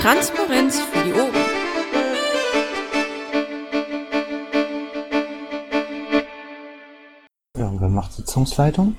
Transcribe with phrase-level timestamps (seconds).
[0.00, 1.34] Transparenz für die Ohren.
[7.58, 8.94] Ja, und wer macht Sitzungsleitung?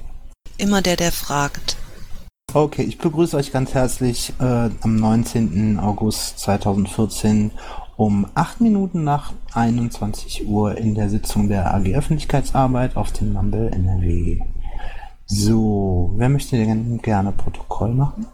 [0.58, 1.78] Immer der, der fragt.
[2.52, 5.78] Okay, ich begrüße euch ganz herzlich äh, am 19.
[5.78, 7.50] August 2014
[7.96, 13.70] um 8 Minuten nach 21 Uhr in der Sitzung der AG Öffentlichkeitsarbeit auf dem Mumble
[13.70, 14.40] NRW.
[15.24, 18.26] So, wer möchte denn gerne Protokoll machen?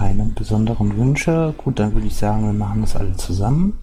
[0.00, 1.52] Keine besonderen Wünsche.
[1.58, 3.80] Gut, dann würde ich sagen, wir machen das alle zusammen.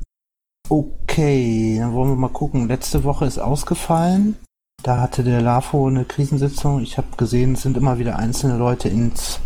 [0.68, 2.68] Okay, dann wollen wir mal gucken.
[2.68, 4.36] Letzte Woche ist ausgefallen.
[4.82, 6.82] Da hatte der LAFO eine Krisensitzung.
[6.82, 9.40] Ich habe gesehen, es sind immer wieder einzelne Leute ins,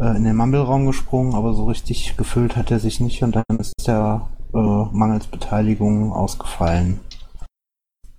[0.00, 3.58] äh, in den Mumble-Raum gesprungen, aber so richtig gefüllt hat er sich nicht und dann
[3.58, 6.98] ist der äh, mangels Beteiligung ausgefallen.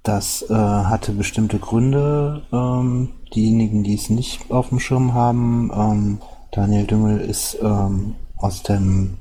[0.03, 2.43] Das äh, hatte bestimmte Gründe.
[2.53, 6.17] Ähm, diejenigen, die es nicht auf dem Schirm haben, ähm,
[6.52, 9.17] Daniel Düngel ist ähm, aus dem,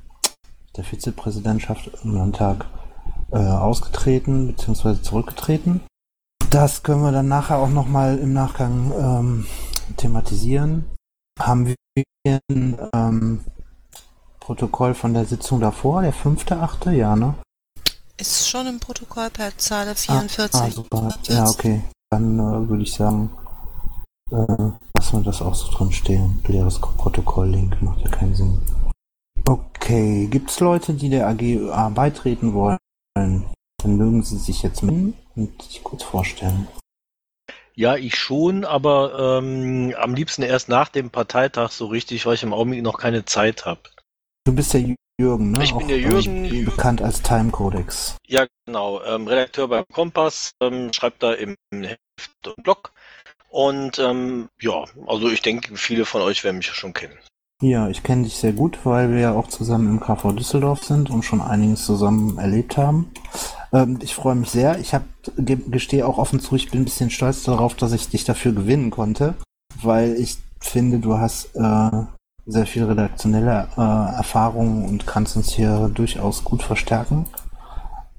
[0.76, 2.66] der Vizepräsidentschaft im Landtag
[3.32, 5.02] äh, ausgetreten bzw.
[5.02, 5.80] zurückgetreten.
[6.50, 9.46] Das können wir dann nachher auch nochmal im Nachgang ähm,
[9.96, 10.84] thematisieren.
[11.38, 11.74] Haben wir
[12.48, 13.40] ein ähm,
[14.40, 17.34] Protokoll von der Sitzung davor, der fünfte, achte, ja, ne?
[18.16, 20.60] Ist schon im Protokoll per Zahl 44.
[20.60, 21.08] Ah, ah super.
[21.24, 21.82] Ja, okay.
[22.10, 23.30] Dann äh, würde ich sagen,
[24.30, 26.42] äh, lassen wir das auch so drin stehen.
[26.46, 28.58] Leeres Protokoll-Link macht ja keinen Sinn.
[29.48, 32.78] Okay, gibt es Leute, die der AGÖA beitreten wollen?
[33.14, 33.44] Dann
[33.84, 36.66] mögen sie sich jetzt melden und sich kurz vorstellen.
[37.74, 42.42] Ja, ich schon, aber ähm, am liebsten erst nach dem Parteitag so richtig, weil ich
[42.42, 43.82] im Augenblick noch keine Zeit habe.
[44.44, 45.62] Du bist der Jürgen, ne?
[45.62, 46.44] Ich bin Auch, der Jürgen.
[46.46, 48.16] ähm, bekannt als Time Codex.
[48.26, 49.02] Ja, genau.
[49.04, 52.00] Ähm, Redakteur beim Kompass, ähm, schreibt da im Heft
[52.46, 52.92] und Blog.
[53.56, 57.16] Und ähm, ja, also ich denke, viele von euch werden mich ja schon kennen.
[57.62, 61.08] Ja, ich kenne dich sehr gut, weil wir ja auch zusammen im KV Düsseldorf sind
[61.08, 63.10] und schon einiges zusammen erlebt haben.
[63.72, 64.78] Ähm, ich freue mich sehr.
[64.78, 65.04] Ich hab,
[65.38, 68.52] ge gestehe auch offen zu, ich bin ein bisschen stolz darauf, dass ich dich dafür
[68.52, 69.36] gewinnen konnte,
[69.80, 71.90] weil ich finde, du hast äh,
[72.44, 77.24] sehr viel redaktionelle äh, Erfahrung und kannst uns hier durchaus gut verstärken.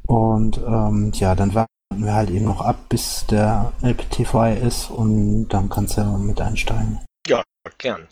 [0.08, 1.54] Und ähm, ja, dann
[1.98, 6.02] warten wir halt eben noch ab, bis der LPT vorbei ist und dann kannst du
[6.02, 7.00] ja mit einsteigen.
[7.28, 7.44] Ja,
[7.80, 8.08] gern.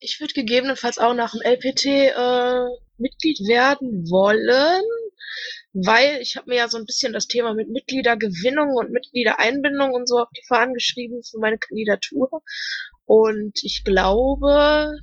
[0.00, 2.66] Ich würde gegebenenfalls auch nach dem LPT äh,
[2.98, 4.82] Mitglied werden wollen,
[5.72, 10.08] weil ich habe mir ja so ein bisschen das Thema mit Mitgliedergewinnung und Mitgliedereinbindung und
[10.08, 12.42] so auf die Fahnen geschrieben für meine Kandidatur.
[13.04, 14.98] Und ich glaube,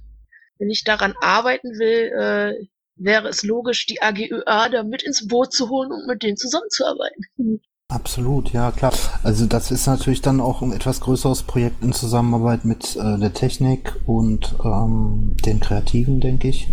[0.57, 5.53] wenn ich daran arbeiten will, äh, wäre es logisch, die AGÖA da mit ins Boot
[5.53, 7.61] zu holen und mit denen zusammenzuarbeiten.
[7.91, 8.93] Absolut, ja klar.
[9.23, 13.33] Also das ist natürlich dann auch ein etwas größeres Projekt in Zusammenarbeit mit äh, der
[13.33, 16.67] Technik und ähm, den Kreativen, denke ich.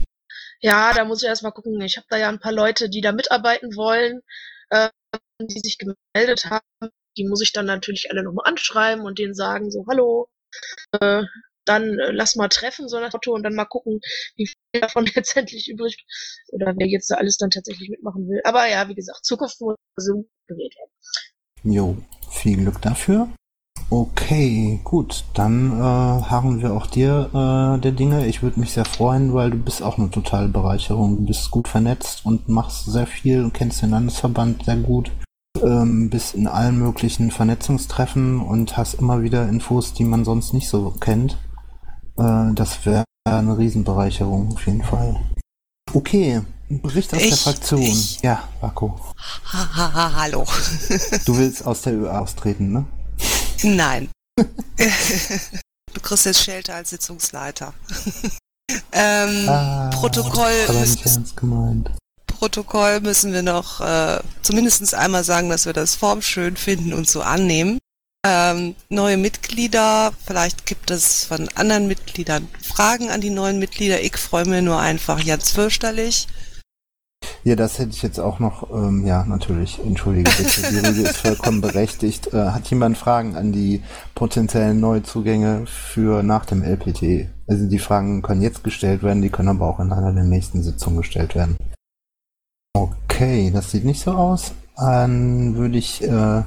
[0.61, 1.81] Ja, da muss ich erstmal gucken.
[1.81, 4.21] Ich habe da ja ein paar Leute, die da mitarbeiten wollen,
[4.69, 4.91] äh,
[5.41, 6.91] die sich gemeldet haben.
[7.17, 10.29] Die muss ich dann natürlich alle nochmal anschreiben und denen sagen, so, hallo,
[11.01, 11.23] äh,
[11.69, 14.01] dann äh, lass mal treffen, so nach Motto, und dann mal gucken,
[14.37, 16.05] wie viel davon letztendlich übrig
[16.49, 18.41] oder wer jetzt da alles dann tatsächlich mitmachen will.
[18.45, 21.73] Aber ja, wie gesagt, Zukunft muss so gewählt werden.
[21.75, 21.97] Jo,
[22.31, 23.29] viel Glück dafür.
[23.89, 28.27] Okay, gut, dann äh, harren wir auch dir äh, der Dinge.
[28.27, 31.19] Ich würde mich sehr freuen, weil du bist auch eine totale Bereicherung.
[31.19, 35.13] Du bist gut vernetzt und machst sehr viel und kennst den Landesverband sehr gut.
[35.63, 40.69] Ähm, bist in allen möglichen Vernetzungstreffen und hast immer wieder Infos, die man sonst nicht
[40.69, 41.39] so kennt.
[42.19, 45.21] Äh, das wäre eine Riesenbereicherung auf jeden Fall.
[45.93, 47.83] Okay, Bericht aus der Ich- Fraktion.
[47.83, 48.99] ich- Ja, Marco.
[49.53, 50.45] Ha, ha, ha, hallo.
[51.25, 52.85] Du willst aus der ÖA austreten, ne?
[53.63, 54.09] Nein.
[54.39, 57.73] du kriegst jetzt Schelte als Sitzungsleiter.
[58.93, 61.91] ähm, Ah, Protokoll, Aber nicht müssen, ernst gemeint.
[62.27, 67.09] Protokoll müssen wir noch äh, zumindest einmal sagen, dass wir das Form schön finden und
[67.09, 67.79] so annehmen.
[68.29, 74.01] Ähm, neue Mitglieder, vielleicht gibt es von anderen Mitgliedern Fragen an die neuen Mitglieder.
[74.01, 76.27] Ich freue mich nur einfach ganz fürchterlich.
[77.45, 81.19] Ja, das hätte ich jetzt auch noch, ähm, ja, natürlich, entschuldige bitte, die Rüge ist
[81.19, 82.33] vollkommen berechtigt.
[82.33, 83.85] Äh, hat jemand Fragen an die
[84.17, 87.29] potenziellen Neuzugänge für nach dem LPT?
[87.47, 90.65] Also die Fragen können jetzt gestellt werden, die können aber auch in einer der nächsten
[90.65, 91.57] Sitzungen gestellt werden.
[92.75, 94.53] Okay, das sieht nicht so aus.
[94.77, 96.43] Dann würde ich äh,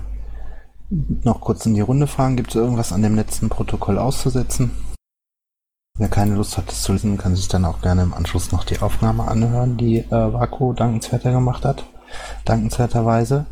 [0.90, 4.72] noch kurz in die Runde fragen, gibt es irgendwas an dem letzten Protokoll auszusetzen?
[5.98, 8.64] Wer keine Lust hat, das zu lesen, kann sich dann auch gerne im Anschluss noch
[8.64, 11.84] die Aufnahme anhören, die äh, Vaku dankenswerter gemacht hat.
[12.46, 13.46] Dankenswerterweise.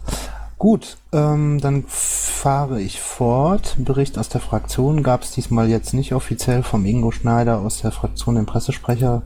[0.57, 3.75] Gut, ähm, dann fahre ich fort.
[3.78, 7.92] Bericht aus der Fraktion gab es diesmal jetzt nicht offiziell vom Ingo Schneider aus der
[7.92, 9.22] Fraktion, den Pressesprecher,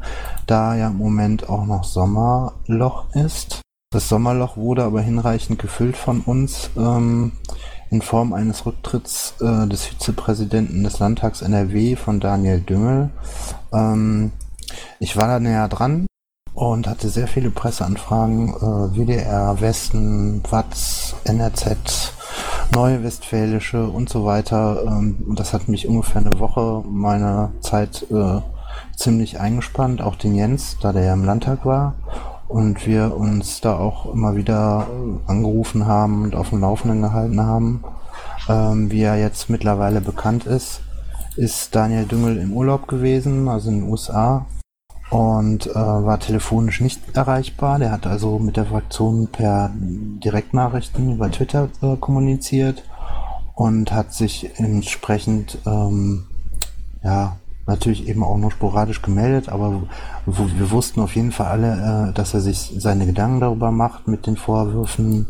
[0.48, 3.62] da ja im Moment auch noch Sommerloch ist.
[3.94, 7.34] Das Sommerloch wurde aber hinreichend gefüllt von uns ähm,
[7.92, 13.10] in Form eines Rücktritts äh, des Vizepräsidenten des Landtags NRW von Daniel Düngel.
[13.74, 14.32] Ähm,
[15.00, 16.08] ich war da näher dran
[16.54, 22.14] und hatte sehr viele Presseanfragen, äh, WDR, Westen, Watz, NRZ,
[22.74, 24.84] Neue Westfälische und so weiter.
[24.88, 28.40] Ähm, das hat mich ungefähr eine Woche meiner Zeit äh,
[28.96, 31.96] ziemlich eingespannt, auch den Jens, da der ja im Landtag war.
[32.52, 37.42] Und wir uns da auch immer wieder äh, angerufen haben und auf dem Laufenden gehalten
[37.42, 37.84] haben.
[38.50, 40.82] Ähm, wie er jetzt mittlerweile bekannt ist,
[41.38, 44.46] ist Daniel Düngel im Urlaub gewesen, also in den USA
[45.12, 47.80] und äh, war telefonisch nicht erreichbar.
[47.80, 52.84] Der hat also mit der Fraktion per Direktnachrichten über Twitter äh, kommuniziert
[53.54, 56.28] und hat sich entsprechend ähm,
[57.04, 59.84] ja natürlich eben auch nur sporadisch gemeldet, aber
[60.26, 64.28] wir wussten auf jeden Fall alle, äh, dass er sich seine Gedanken darüber macht mit
[64.28, 65.28] den Vorwürfen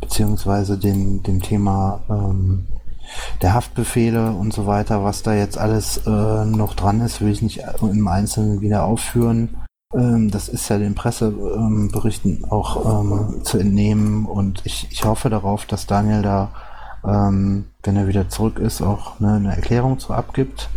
[0.00, 2.66] beziehungsweise dem, dem Thema ähm,
[3.42, 7.42] der Haftbefehle und so weiter, was da jetzt alles äh, noch dran ist, will ich
[7.42, 9.56] nicht im Einzelnen wieder aufführen.
[9.94, 15.66] Ähm, das ist ja den Presseberichten ähm, auch zu entnehmen und ich, ich hoffe darauf,
[15.66, 16.50] dass Daniel da,
[17.04, 20.68] ähm, wenn er wieder zurück ist, auch ne, eine Erklärung zu abgibt,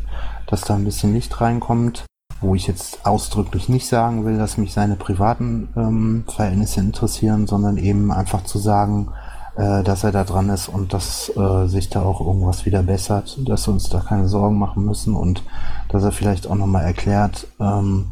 [0.48, 2.06] dass da ein bisschen Licht reinkommt
[2.42, 7.78] wo ich jetzt ausdrücklich nicht sagen will, dass mich seine privaten ähm, Verhältnisse interessieren, sondern
[7.78, 9.12] eben einfach zu sagen,
[9.56, 13.38] äh, dass er da dran ist und dass äh, sich da auch irgendwas wieder bessert,
[13.48, 15.44] dass wir uns da keine Sorgen machen müssen und
[15.90, 18.12] dass er vielleicht auch nochmal erklärt, ähm,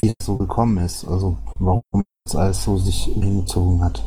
[0.00, 1.82] wie es so gekommen ist, also warum
[2.26, 4.04] es alles so sich hingezogen hat.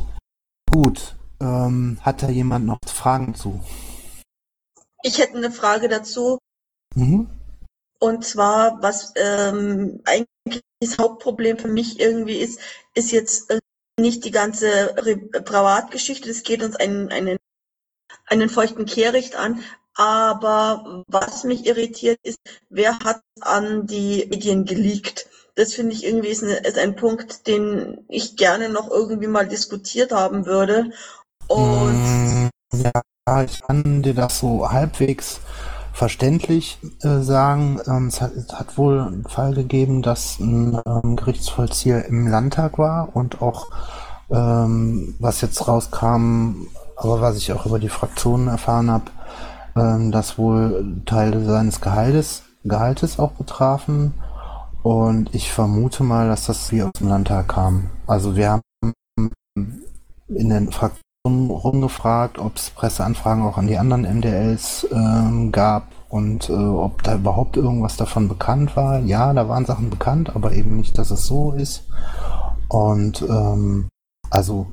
[0.70, 3.60] Gut, ähm, hat da jemand noch Fragen zu?
[5.02, 6.38] Ich hätte eine Frage dazu.
[6.94, 7.28] Mhm.
[8.00, 12.60] Und zwar, was ähm, eigentlich das Hauptproblem für mich irgendwie ist,
[12.94, 13.52] ist jetzt
[13.98, 14.94] nicht die ganze
[15.44, 17.38] Privatgeschichte, das geht uns einen, einen,
[18.26, 19.62] einen feuchten Kehricht an.
[19.94, 22.38] Aber was mich irritiert ist,
[22.68, 25.28] wer hat an die Medien geleakt?
[25.56, 29.48] Das finde ich irgendwie ist, eine, ist, ein Punkt, den ich gerne noch irgendwie mal
[29.48, 30.92] diskutiert haben würde.
[31.48, 35.40] Und ja, ich kann dir das so halbwegs
[35.98, 37.80] verständlich äh, sagen.
[37.88, 42.78] Ähm, es, hat, es, hat, wohl einen Fall gegeben, dass ein ähm, Gerichtsvollzieher im Landtag
[42.78, 43.66] war und auch
[44.30, 49.10] ähm, was jetzt rauskam, aber was ich auch über die Fraktionen erfahren habe,
[49.74, 54.14] ähm, dass wohl Teile seines Gehaltes, Gehaltes auch betrafen.
[54.84, 57.90] Und ich vermute mal, dass das wie aus dem Landtag kam.
[58.06, 58.62] Also wir haben
[60.28, 61.07] in den Fraktionen
[61.50, 67.14] rumgefragt, ob es Presseanfragen auch an die anderen MDLs ähm, gab und äh, ob da
[67.14, 69.00] überhaupt irgendwas davon bekannt war.
[69.00, 71.84] Ja, da waren Sachen bekannt, aber eben nicht, dass es so ist.
[72.68, 73.88] Und ähm,
[74.30, 74.66] also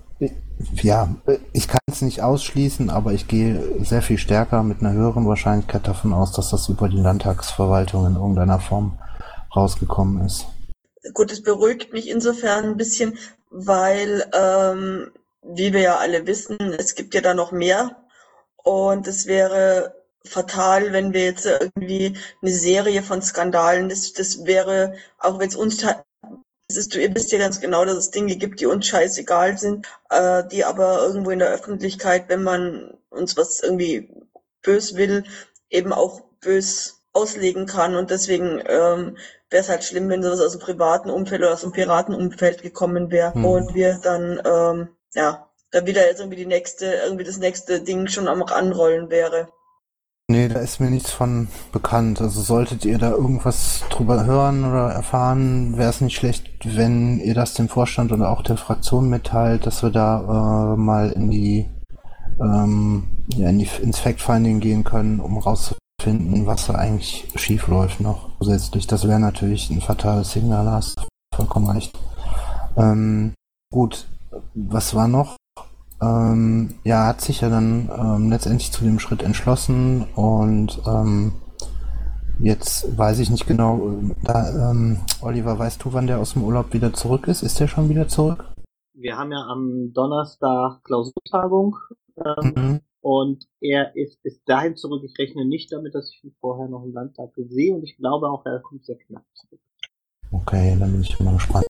[0.81, 1.10] ja,
[1.52, 5.88] ich kann es nicht ausschließen, aber ich gehe sehr viel stärker mit einer höheren Wahrscheinlichkeit
[5.88, 8.98] davon aus, dass das über die Landtagsverwaltung in irgendeiner Form
[9.56, 10.46] rausgekommen ist.
[11.13, 13.18] Gut, es beruhigt mich insofern ein bisschen,
[13.52, 15.12] weil ähm,
[15.47, 17.95] wie wir ja alle wissen, es gibt ja da noch mehr.
[18.57, 24.95] Und es wäre fatal, wenn wir jetzt irgendwie eine Serie von Skandalen, das, das wäre,
[25.19, 28.59] auch wenn es uns, das ist, ihr wisst ja ganz genau, dass es Dinge gibt,
[28.59, 33.59] die uns scheißegal sind, äh, die aber irgendwo in der Öffentlichkeit, wenn man uns was
[33.59, 34.09] irgendwie
[34.64, 35.23] bös will,
[35.69, 37.95] eben auch bös auslegen kann.
[37.95, 39.18] Und deswegen ähm,
[39.49, 43.11] wäre es halt schlimm, wenn sowas aus dem privaten Umfeld oder aus dem Piratenumfeld gekommen
[43.11, 43.45] wäre hm.
[43.45, 48.07] und wir dann ähm, ja, da wieder jetzt irgendwie die nächste, irgendwie das nächste Ding
[48.07, 49.50] schon am Anrollen wäre.
[50.28, 52.19] Nee, da ist mir nichts von bekannt.
[52.19, 57.36] Also solltet ihr da irgendwas drüber hören oder erfahren, wäre es nicht schlecht, wenn ihr
[57.36, 61.69] das dem Vorstand oder auch der Fraktion mitteilt, dass wir da äh, mal in die,
[62.42, 68.00] ähm, ja, in die ins Fact-Finding gehen können, um rauszufinden, was da eigentlich schief läuft
[68.00, 68.88] noch zusätzlich.
[68.88, 71.06] Das wäre natürlich ein fatales Signal, hast
[71.36, 71.95] vollkommen recht.
[72.78, 73.36] Ähm,
[73.72, 74.07] gut,
[74.54, 75.37] was war noch?
[76.01, 81.33] Ähm, ja, hat sich ja dann ähm, letztendlich zu dem Schritt entschlossen und ähm,
[82.39, 86.73] jetzt weiß ich nicht genau, da, ähm, Oliver, weißt du, wann der aus dem Urlaub
[86.73, 87.44] wieder zurück ist?
[87.44, 88.45] Ist der schon wieder zurück?
[88.94, 91.77] Wir haben ja am Donnerstag Klausurtagung
[92.18, 92.80] ähm, mhm.
[93.01, 95.04] und er ist bis dahin zurück.
[95.06, 98.30] Ich rechne nicht damit, dass ich ihn vorher noch im Landtag sehe und ich glaube
[98.30, 99.61] auch, er kommt sehr knapp zurück.
[100.31, 101.68] Okay, dann bin ich mal gespannt.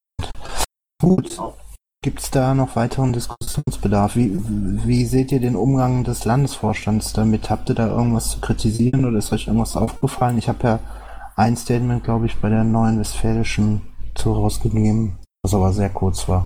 [1.00, 1.38] Gut.
[1.38, 1.65] Auch
[2.06, 4.14] Gibt es da noch weiteren Diskussionsbedarf?
[4.14, 4.38] Wie,
[4.86, 7.50] wie seht ihr den Umgang des Landesvorstands damit?
[7.50, 10.38] Habt ihr da irgendwas zu kritisieren oder ist euch irgendwas aufgefallen?
[10.38, 10.78] Ich habe ja
[11.34, 13.82] ein Statement, glaube ich, bei der neuen Westfälischen
[14.14, 16.44] zu rausgegeben, was aber sehr kurz war.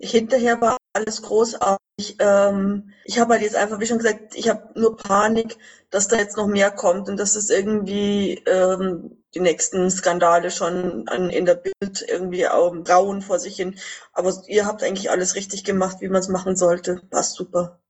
[0.00, 2.16] Hinterher war alles großartig.
[2.18, 5.58] Ähm, ich habe halt jetzt einfach, wie schon gesagt, ich habe nur Panik,
[5.90, 11.08] dass da jetzt noch mehr kommt und dass es irgendwie ähm, die nächsten Skandale schon
[11.08, 13.76] an, in der Bild irgendwie auch grauen vor sich hin.
[14.12, 17.00] Aber ihr habt eigentlich alles richtig gemacht, wie man es machen sollte.
[17.10, 17.80] Passt super.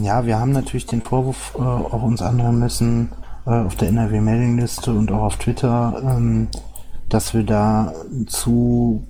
[0.00, 3.12] Ja, wir haben natürlich den Vorwurf äh, auch uns anhören müssen
[3.46, 6.48] äh, auf der NRW-Mailingliste und auch auf Twitter, ähm,
[7.08, 7.94] dass wir da
[8.26, 9.06] zu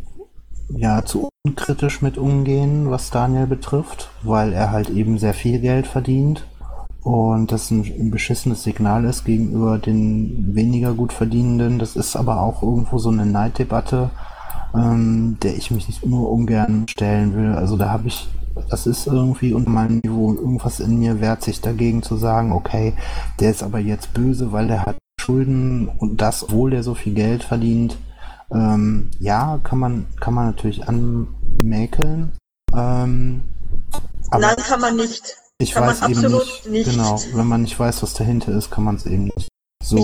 [0.69, 5.88] ja zu unkritisch mit umgehen, was Daniel betrifft, weil er halt eben sehr viel Geld
[5.88, 6.46] verdient
[7.02, 11.80] und das ein, beschissenes Signal ist gegenüber den weniger gut verdienenden.
[11.80, 14.11] Das ist aber auch irgendwo so eine Neiddebatte,
[14.72, 17.54] ähm, der ich mich nicht nur ungern stellen will.
[17.54, 18.28] Also da habe ich,
[18.70, 22.92] das ist irgendwie unter meinem Niveau, irgendwas in mir wehrt sich dagegen zu sagen, okay,
[23.40, 27.14] der ist aber jetzt böse, weil der hat Schulden und das, obwohl der so viel
[27.14, 27.99] Geld verdient.
[28.52, 32.32] Ähm, ja, kann man, kann man natürlich anmäkeln.
[32.75, 33.42] Ähm,
[34.30, 35.37] Nein, kann man nicht.
[35.59, 38.85] Ich kann weiß eben nicht, nicht, genau, wenn man nicht weiß, was dahinter ist, kann
[38.85, 39.49] man es eben nicht.
[39.82, 39.97] So.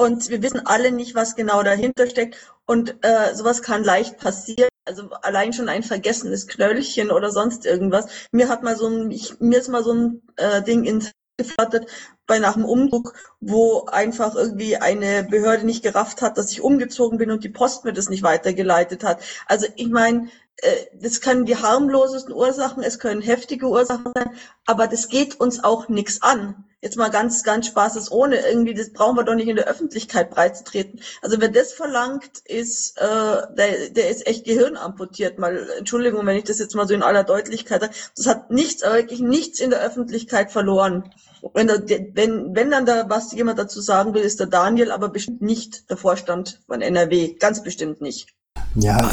[0.00, 2.36] Und wir wissen alle nicht, was genau dahinter steckt.
[2.66, 4.68] Und äh, sowas kann leicht passieren.
[4.86, 8.06] Also allein schon ein vergessenes Knöllchen oder sonst irgendwas.
[8.32, 11.86] Mir hat mal so ein, ich, mir ist mal so ein äh, Ding ins geflattert
[12.26, 17.18] bei nach dem Umzug, wo einfach irgendwie eine Behörde nicht gerafft hat, dass ich umgezogen
[17.18, 19.22] bin und die Post mir das nicht weitergeleitet hat.
[19.46, 24.30] Also ich meine, äh, das können die harmlosesten Ursachen, es können heftige Ursachen sein,
[24.66, 26.64] aber das geht uns auch nichts an.
[26.84, 30.28] Jetzt mal ganz, ganz spaßes ohne irgendwie, das brauchen wir doch nicht in der Öffentlichkeit
[30.28, 31.00] breitzutreten.
[31.22, 35.38] Also wer das verlangt, ist, äh, der, der ist echt Gehirn amputiert.
[35.38, 37.94] Mal, Entschuldigung, wenn ich das jetzt mal so in aller Deutlichkeit sage.
[38.14, 41.10] Das hat nichts, wirklich nichts in der Öffentlichkeit verloren.
[41.54, 41.76] Wenn, da,
[42.12, 45.88] wenn, wenn dann da was jemand dazu sagen will, ist der Daniel, aber bestimmt nicht
[45.88, 47.32] der Vorstand von NRW.
[47.40, 48.34] Ganz bestimmt nicht.
[48.74, 49.10] Ja,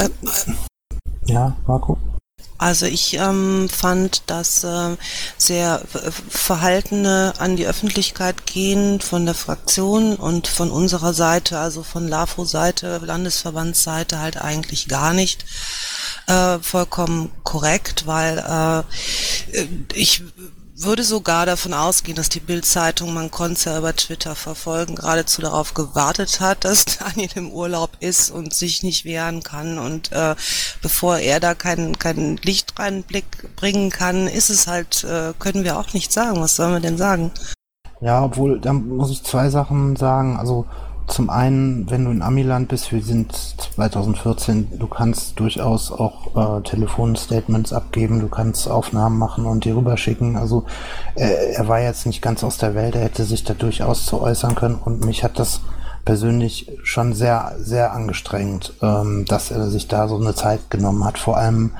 [1.25, 1.97] ja, Marco?
[2.61, 4.95] Also ich ähm, fand das äh,
[5.35, 5.81] sehr
[6.29, 13.01] verhaltene an die Öffentlichkeit gehen von der Fraktion und von unserer Seite, also von LAFO-Seite,
[13.03, 15.43] Landesverbandsseite halt eigentlich gar nicht
[16.27, 19.63] äh, vollkommen korrekt, weil äh,
[19.95, 20.21] ich
[20.83, 25.41] würde sogar davon ausgehen, dass die Bild-Zeitung, man konnte es ja über Twitter verfolgen, geradezu
[25.41, 29.77] darauf gewartet hat, dass Daniel im Urlaub ist und sich nicht wehren kann.
[29.77, 30.35] Und äh,
[30.81, 35.77] bevor er da keinen kein Licht reinblick bringen kann, ist es halt, äh, können wir
[35.79, 36.41] auch nicht sagen.
[36.41, 37.31] Was sollen wir denn sagen?
[37.99, 40.37] Ja, obwohl, da muss ich zwei Sachen sagen.
[40.37, 40.65] Also
[41.11, 46.61] zum einen, wenn du in Amiland bist, wir sind 2014, du kannst durchaus auch äh,
[46.63, 50.37] Telefonstatements abgeben, du kannst Aufnahmen machen und die rüberschicken.
[50.37, 50.65] Also
[51.15, 54.21] äh, er war jetzt nicht ganz aus der Welt, er hätte sich da durchaus zu
[54.21, 55.61] äußern können und mich hat das
[56.05, 61.19] persönlich schon sehr, sehr angestrengt, ähm, dass er sich da so eine Zeit genommen hat.
[61.19, 61.71] Vor allem,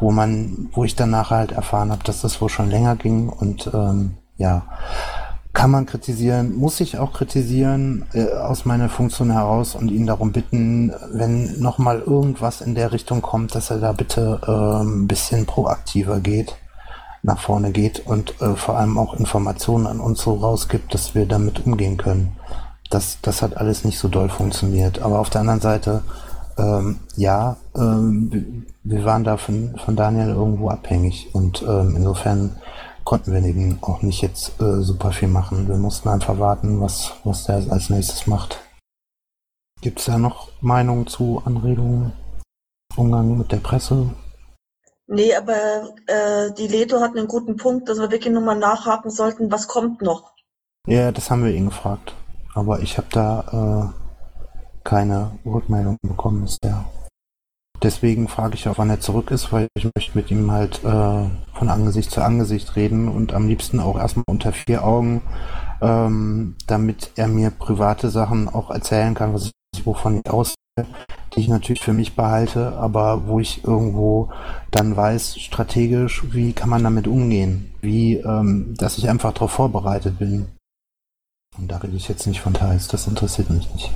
[0.00, 3.70] wo man, wo ich danach halt erfahren habe, dass das wohl schon länger ging und
[3.72, 4.64] ähm, ja
[5.52, 10.30] kann man kritisieren, muss ich auch kritisieren äh, aus meiner Funktion heraus und ihn darum
[10.32, 15.46] bitten, wenn nochmal irgendwas in der Richtung kommt, dass er da bitte äh, ein bisschen
[15.46, 16.54] proaktiver geht,
[17.22, 21.26] nach vorne geht und äh, vor allem auch Informationen an uns so rausgibt, dass wir
[21.26, 22.36] damit umgehen können.
[22.88, 25.02] Das, das hat alles nicht so doll funktioniert.
[25.02, 26.02] Aber auf der anderen Seite,
[26.58, 32.56] ähm, ja, ähm, wir waren da von, von Daniel irgendwo abhängig und ähm, insofern
[33.04, 35.68] konnten wir eben auch nicht jetzt äh, super viel machen.
[35.68, 38.60] Wir mussten einfach warten, was, was der als nächstes macht.
[39.80, 42.12] Gibt es da noch Meinungen zu Anregungen?
[42.96, 44.10] Umgang mit der Presse?
[45.06, 49.50] Nee, aber äh, die Leto hat einen guten Punkt, dass wir wirklich nochmal nachhaken sollten,
[49.50, 50.32] was kommt noch.
[50.86, 52.14] Ja, das haben wir ihn gefragt.
[52.54, 56.84] Aber ich habe da äh, keine Rückmeldung bekommen bisher.
[57.82, 61.28] Deswegen frage ich auch, wann er zurück ist, weil ich möchte mit ihm halt äh,
[61.54, 65.22] von Angesicht zu Angesicht reden und am liebsten auch erstmal unter vier Augen,
[65.80, 70.54] ähm, damit er mir private Sachen auch erzählen kann, was ich wovon ich aussehe,
[71.34, 74.30] die ich natürlich für mich behalte, aber wo ich irgendwo
[74.70, 80.18] dann weiß, strategisch, wie kann man damit umgehen, wie, ähm, dass ich einfach darauf vorbereitet
[80.18, 80.48] bin.
[81.58, 83.90] Und da rede ich jetzt nicht von Teils, das interessiert mich nicht.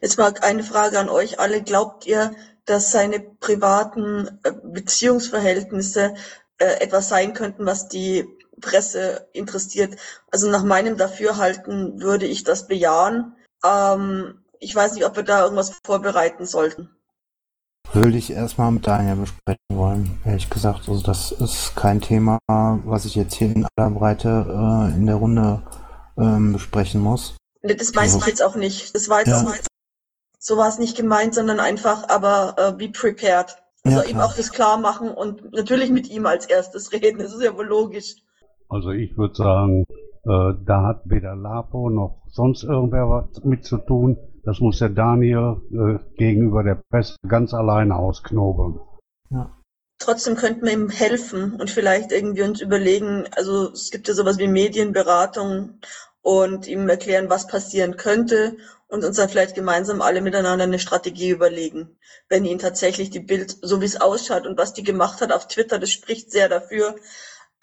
[0.00, 1.62] Jetzt mal eine Frage an euch alle.
[1.62, 2.32] Glaubt ihr,
[2.64, 6.14] dass seine privaten äh, Beziehungsverhältnisse
[6.58, 8.26] äh, etwas sein könnten, was die
[8.60, 9.96] Presse interessiert?
[10.30, 13.34] Also nach meinem Dafürhalten würde ich das bejahen.
[13.64, 16.90] Ähm, ich weiß nicht, ob wir da irgendwas vorbereiten sollten.
[17.92, 20.88] würde ich erstmal mit Daniel besprechen wollen, ehrlich gesagt.
[20.88, 25.16] Also das ist kein Thema, was ich jetzt hier in aller Breite äh, in der
[25.16, 25.62] Runde
[26.18, 27.34] ähm, besprechen muss.
[27.62, 28.94] Das weiß ich jetzt auch nicht.
[28.94, 29.54] Das war jetzt ja.
[30.38, 33.56] so war es nicht gemeint, sondern einfach, aber äh, be prepared.
[33.84, 37.18] Also ja, ihm auch das klar machen und natürlich mit ihm als erstes reden.
[37.18, 38.16] Das ist ja wohl logisch.
[38.68, 39.84] Also ich würde sagen,
[40.24, 44.16] äh, da hat weder Lapo noch sonst irgendwer was mit zu tun.
[44.44, 48.80] Das muss der Daniel äh, gegenüber der Presse ganz alleine ausknobeln.
[49.30, 49.56] Ja.
[49.98, 54.38] Trotzdem könnten wir ihm helfen und vielleicht irgendwie uns überlegen, also es gibt ja sowas
[54.38, 55.80] wie Medienberatung
[56.22, 58.56] und ihm erklären, was passieren könnte
[58.88, 61.96] und uns dann vielleicht gemeinsam alle miteinander eine Strategie überlegen.
[62.28, 65.48] Wenn ihn tatsächlich die Bild, so wie es ausschaut und was die gemacht hat auf
[65.48, 66.96] Twitter, das spricht sehr dafür,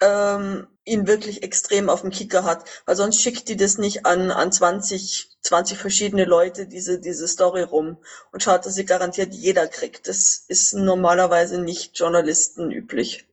[0.00, 2.64] ähm, ihn wirklich extrem auf dem Kicker hat.
[2.86, 7.62] Weil sonst schickt die das nicht an, an 20, 20 verschiedene Leute, diese, diese Story
[7.62, 7.98] rum
[8.32, 10.08] und schaut, dass sie garantiert jeder kriegt.
[10.08, 13.28] Das ist normalerweise nicht Journalisten üblich.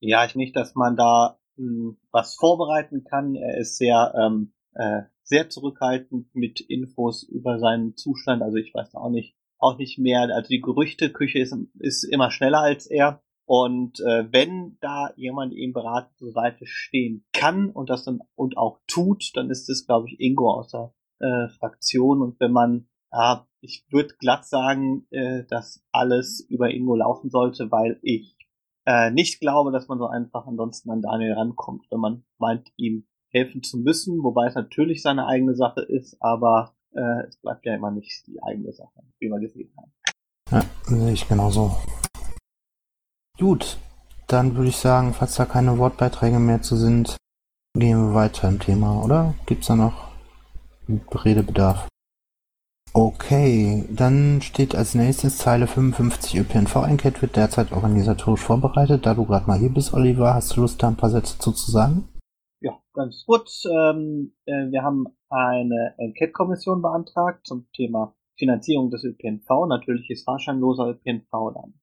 [0.00, 3.34] Ja, ich nicht, dass man da hm, was vorbereiten kann.
[3.34, 8.42] Er ist sehr, ähm, äh, sehr zurückhaltend mit Infos über seinen Zustand.
[8.42, 10.22] Also ich weiß auch nicht, auch nicht mehr.
[10.22, 13.22] Also die Gerüchteküche ist, ist immer schneller als er.
[13.46, 18.56] Und äh, wenn da jemand ihm beratend zur Seite stehen kann und das dann und
[18.56, 22.22] auch tut, dann ist es, glaube ich, Ingo aus der äh, Fraktion.
[22.22, 27.72] Und wenn man, ja, ich würde glatt sagen, äh, dass alles über Ingo laufen sollte,
[27.72, 28.36] weil ich
[28.86, 33.06] äh, nicht glaube, dass man so einfach ansonsten an Daniel rankommt, wenn man meint, ihm
[33.30, 37.74] helfen zu müssen, wobei es natürlich seine eigene Sache ist, aber äh, es bleibt ja
[37.74, 39.92] immer nicht die eigene Sache, wie wir gesehen haben.
[40.50, 41.76] Ja, sehe ich genauso.
[43.38, 43.78] Gut,
[44.26, 47.16] dann würde ich sagen, falls da keine Wortbeiträge mehr zu sind,
[47.74, 49.34] gehen wir weiter im Thema, oder?
[49.46, 50.10] Gibt's da noch
[50.88, 51.88] Redebedarf?
[52.92, 59.06] Okay, dann steht als nächstes Zeile 55 ÖPNV-Enquete wird derzeit organisatorisch vorbereitet.
[59.06, 61.52] Da du gerade mal hier bist, Oliver, hast du Lust, da ein paar Sätze zu,
[61.52, 62.08] zu sagen?
[62.60, 63.64] Ja, ganz kurz.
[63.64, 69.66] Ähm, äh, wir haben eine Enquete-Kommission beantragt zum Thema Finanzierung des ÖPNV.
[69.66, 71.74] Natürlich ist fahrscheinloser ÖPNV dann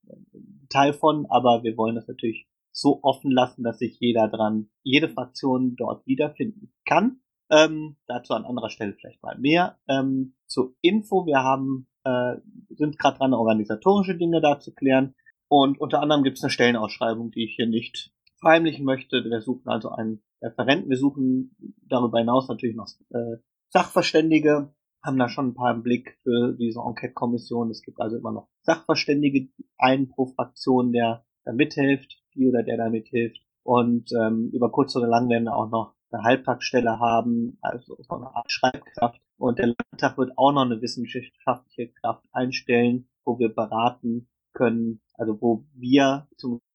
[0.70, 5.10] Teil von, aber wir wollen das natürlich so offen lassen, dass sich jeder dran, jede
[5.10, 7.22] Fraktion dort wiederfinden kann.
[7.50, 9.80] Ähm, dazu an anderer Stelle vielleicht mal mehr.
[9.88, 12.36] Ähm, zur Info, wir haben, äh,
[12.70, 15.16] sind gerade dran, organisatorische Dinge da zu klären.
[15.48, 19.24] Und unter anderem gibt es eine Stellenausschreibung, die ich hier nicht verheimlichen möchte.
[19.24, 20.90] Wir suchen also einen Referenten.
[20.90, 21.56] Wir suchen
[21.88, 23.38] darüber hinaus natürlich noch äh,
[23.70, 24.74] Sachverständige,
[25.04, 27.70] haben da schon ein paar im Blick für diese Enquete-Kommission.
[27.70, 32.78] Es gibt also immer noch Sachverständige, einen pro Fraktion, der da mithilft, die oder der
[32.78, 33.42] da mithilft.
[33.64, 38.16] Und ähm, über kurz oder lang werden wir auch noch eine Halbtagsstelle haben, also so
[38.16, 39.22] eine Art Schreibkraft.
[39.38, 45.42] Und der Landtag wird auch noch eine wissenschaftliche Kraft einstellen, wo wir beraten können, also
[45.42, 46.28] wo wir,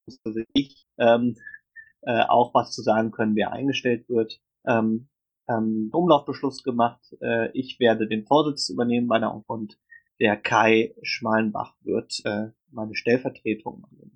[0.06, 1.36] beziehungsweise ich, ähm,
[2.02, 4.40] äh, auch was zu sagen können, wer eingestellt wird.
[4.66, 5.08] Ähm,
[5.48, 7.16] ähm, Umlaufbeschluss gemacht.
[7.20, 9.78] Äh, ich werde den Vorsitz übernehmen bei der und
[10.20, 14.12] der Kai Schmalenbach wird äh, meine Stellvertretung machen.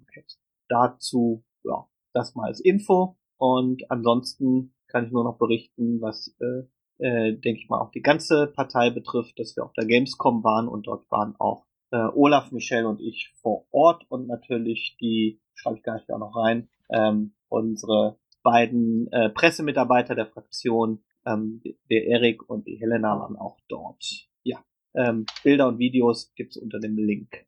[0.68, 3.16] Dazu, ja, das mal als Info.
[3.38, 8.02] Und ansonsten kann ich nur noch berichten, was, äh, äh, denke ich mal, auch die
[8.02, 12.52] ganze Partei betrifft, dass wir auf der Gamescom waren und dort waren auch äh, Olaf,
[12.52, 16.68] Michelle und ich vor Ort und natürlich die, schreibe ich gar nicht da noch rein,
[16.90, 23.58] ähm, unsere beiden äh, Pressemitarbeiter der Fraktion, ähm, der Erik und die Helena waren auch
[23.68, 24.28] dort.
[24.42, 24.58] Ja,
[24.94, 27.46] ähm, Bilder und Videos gibt's unter dem Link.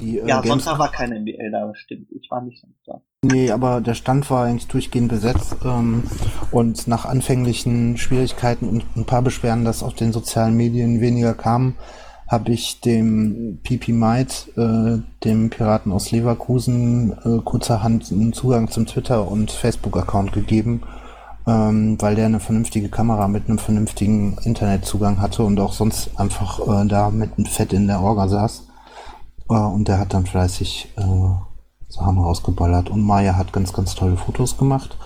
[0.00, 2.10] Die, äh, ja, Games sonst war kein NBL da, stimmt.
[2.12, 3.00] Ich war nicht sonst da.
[3.22, 6.04] Nee, aber der Stand war eigentlich durchgehend besetzt ähm,
[6.50, 11.76] und nach anfänglichen Schwierigkeiten und ein paar Beschwerden, dass auf den sozialen Medien weniger kam,
[12.28, 18.86] habe ich dem Pipi Might, äh, dem Piraten aus Leverkusen, äh, kurzerhand einen Zugang zum
[18.86, 20.82] Twitter- und Facebook-Account gegeben,
[21.46, 26.58] ähm, weil der eine vernünftige Kamera mit einem vernünftigen Internetzugang hatte und auch sonst einfach
[26.60, 28.66] äh, da mit einem Fett in der Orga saß.
[29.48, 31.02] Äh, und der hat dann fleißig äh,
[31.88, 32.90] Sachen rausgeballert.
[32.90, 34.98] Und Maya hat ganz, ganz tolle Fotos gemacht.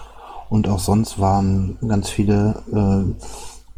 [0.49, 3.25] Und auch sonst waren ganz viele äh,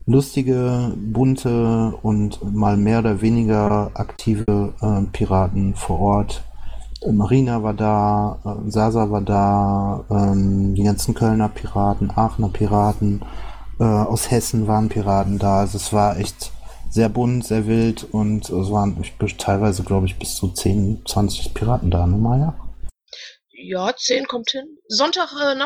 [0.06, 6.42] lustige, bunte und mal mehr oder weniger aktive äh, Piraten vor Ort.
[7.10, 13.22] Marina war da, äh, Sasa war da, ähm, die ganzen Kölner Piraten, Aachener Piraten,
[13.80, 15.60] äh, aus Hessen waren Piraten da.
[15.60, 16.52] Also es war echt
[16.90, 19.02] sehr bunt, sehr wild und es waren
[19.38, 22.54] teilweise, glaube ich, bis zu 10, 20 Piraten da, ne Maja?
[23.64, 24.78] Ja, 10 kommt hin.
[24.88, 25.56] Sonntag äh,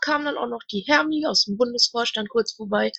[0.00, 2.92] kam dann auch noch die Hermi aus dem Bundesvorstand kurz vorbei.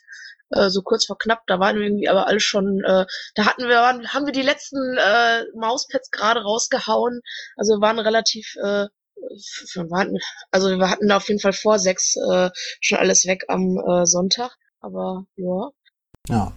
[0.51, 3.05] Äh, so kurz vor knapp, da waren wir irgendwie aber alle schon, äh,
[3.35, 7.21] da hatten wir, waren, haben wir die letzten äh, Mauspads gerade rausgehauen,
[7.55, 8.85] also wir waren relativ, äh,
[10.51, 12.49] also wir hatten da auf jeden Fall vor sechs äh,
[12.81, 15.69] schon alles weg am äh, Sonntag, aber ja.
[16.29, 16.51] Ja,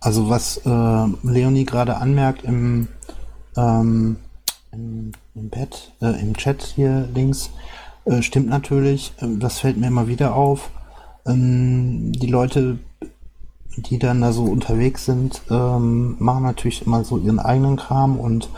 [0.00, 2.88] also was äh, Leonie gerade anmerkt im,
[3.56, 4.18] ähm,
[4.72, 7.50] im, im, Pad, äh, im Chat hier links,
[8.04, 9.12] äh, stimmt natürlich.
[9.18, 10.70] Äh, das fällt mir immer wieder auf.
[11.26, 12.78] Ähm, die Leute,
[13.76, 18.48] die dann da so unterwegs sind, ähm, machen natürlich immer so ihren eigenen Kram und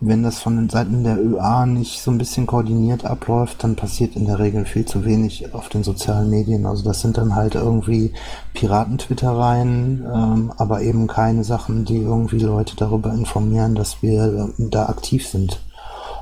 [0.00, 4.14] wenn das von den Seiten der ÖA nicht so ein bisschen koordiniert abläuft, dann passiert
[4.14, 6.66] in der Regel viel zu wenig auf den sozialen Medien.
[6.66, 8.12] Also das sind dann halt irgendwie
[8.54, 14.86] Piraten-Twittereien, ähm, aber eben keine Sachen, die irgendwie Leute darüber informieren, dass wir äh, da
[14.86, 15.60] aktiv sind.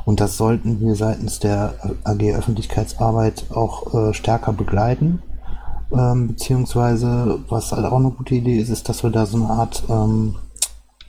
[0.06, 5.20] Und das sollten wir seitens der AG Öffentlichkeitsarbeit auch äh, stärker begleiten.
[5.92, 9.50] Ähm, beziehungsweise, was halt auch eine gute Idee ist, ist, dass wir da so eine
[9.50, 10.34] Art ähm,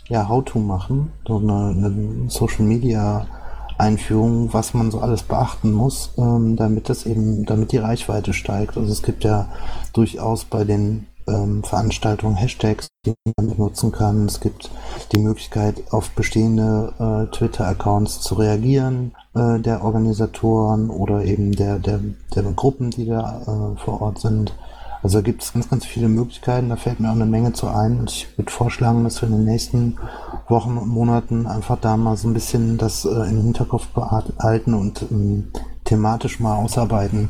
[0.07, 3.25] ja, How-To machen, so eine, eine Social Media
[3.77, 8.77] Einführung, was man so alles beachten muss, ähm, damit das eben, damit die Reichweite steigt.
[8.77, 9.49] Also es gibt ja
[9.93, 14.25] durchaus bei den ähm, Veranstaltungen Hashtags, die man benutzen kann.
[14.25, 14.69] Es gibt
[15.11, 21.99] die Möglichkeit, auf bestehende äh, Twitter-Accounts zu reagieren, äh, der Organisatoren oder eben der, der,
[22.35, 24.53] der Gruppen, die da äh, vor Ort sind.
[25.03, 26.69] Also gibt es ganz, ganz viele Möglichkeiten.
[26.69, 27.99] Da fällt mir auch eine Menge zu ein.
[27.99, 29.97] Und ich würde vorschlagen, dass wir in den nächsten
[30.47, 35.05] Wochen und Monaten einfach da mal so ein bisschen das äh, im Hinterkopf behalten und
[35.11, 35.51] ähm,
[35.85, 37.29] thematisch mal ausarbeiten,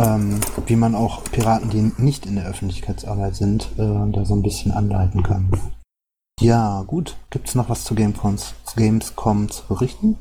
[0.00, 4.42] ähm, wie man auch Piraten, die nicht in der Öffentlichkeitsarbeit sind, äh, da so ein
[4.42, 5.50] bisschen anleiten kann.
[6.40, 7.16] Ja, gut.
[7.30, 10.16] Gibt es noch was zu Gamescoms, Gamescom zu berichten?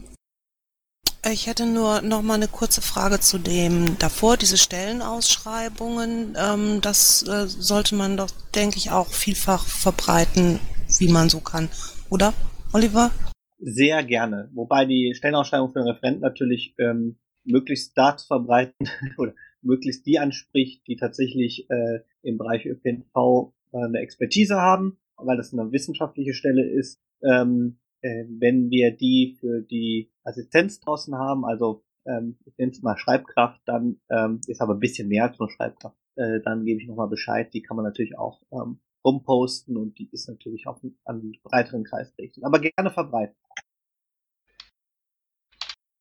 [1.31, 6.35] Ich hätte nur noch mal eine kurze Frage zu dem davor, diese Stellenausschreibungen.
[6.37, 10.59] Ähm, das äh, sollte man doch, denke ich, auch vielfach verbreiten,
[10.97, 11.69] wie man so kann.
[12.09, 12.33] Oder,
[12.73, 13.11] Oliver?
[13.59, 14.49] Sehr gerne.
[14.53, 18.87] Wobei die Stellenausschreibung für den Referenten natürlich ähm, möglichst da zu verbreiten
[19.17, 25.37] oder möglichst die anspricht, die tatsächlich äh, im Bereich ÖPNV äh, eine Expertise haben, weil
[25.37, 26.99] das eine wissenschaftliche Stelle ist.
[27.23, 32.81] Ähm, äh, wenn wir die für die Assistenz draußen haben, also ähm, ich nenne es
[32.81, 36.81] mal Schreibkraft, dann ähm, ist aber ein bisschen mehr als nur Schreibkraft, äh, dann gebe
[36.81, 40.81] ich nochmal Bescheid, die kann man natürlich auch ähm, rumposten und die ist natürlich auch
[41.05, 43.35] an breiteren Kreis gerichtet, aber gerne verbreiten.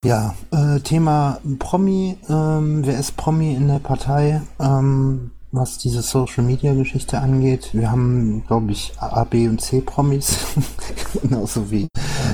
[0.05, 4.43] Ja, äh, Thema Promi, ähm, wer ist Promi in der Partei?
[4.61, 7.71] Ähm, was diese Social Media Geschichte angeht.
[7.73, 10.39] Wir haben, glaube ich, A, B und C Promis,
[11.23, 11.89] genauso wie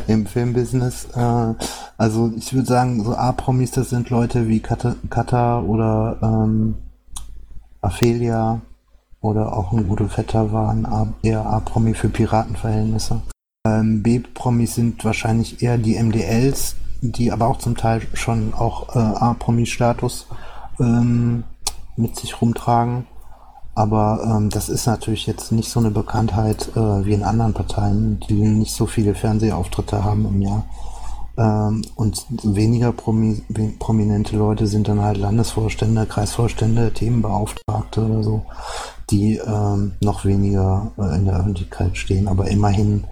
[0.08, 1.06] im Filmbusiness.
[1.14, 1.54] Äh,
[1.96, 6.74] also ich würde sagen, so A Promis, das sind Leute wie Kata, oder ähm,
[7.80, 8.60] Aphelia
[9.22, 13.22] oder auch ein Udo Vetter war ein A, eher A-Promi für Piratenverhältnisse.
[13.66, 16.76] Ähm, B-Promis sind wahrscheinlich eher die MDLs,
[17.12, 20.26] die aber auch zum Teil schon auch äh, A-Promi-Status
[20.80, 21.44] ähm,
[21.96, 23.06] mit sich rumtragen.
[23.74, 28.20] Aber ähm, das ist natürlich jetzt nicht so eine Bekanntheit äh, wie in anderen Parteien,
[28.28, 30.64] die nicht so viele Fernsehauftritte haben im Jahr.
[31.36, 33.42] Ähm, und weniger promi
[33.80, 38.42] prominente Leute sind dann halt Landesvorstände, Kreisvorstände, Themenbeauftragte oder so,
[39.10, 43.04] die ähm, noch weniger äh, in der Öffentlichkeit stehen, aber immerhin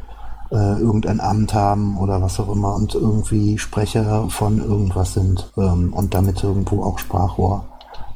[0.53, 5.93] äh, irgendein Amt haben oder was auch immer und irgendwie Sprecher von irgendwas sind ähm,
[5.93, 7.65] und damit irgendwo auch Sprachrohr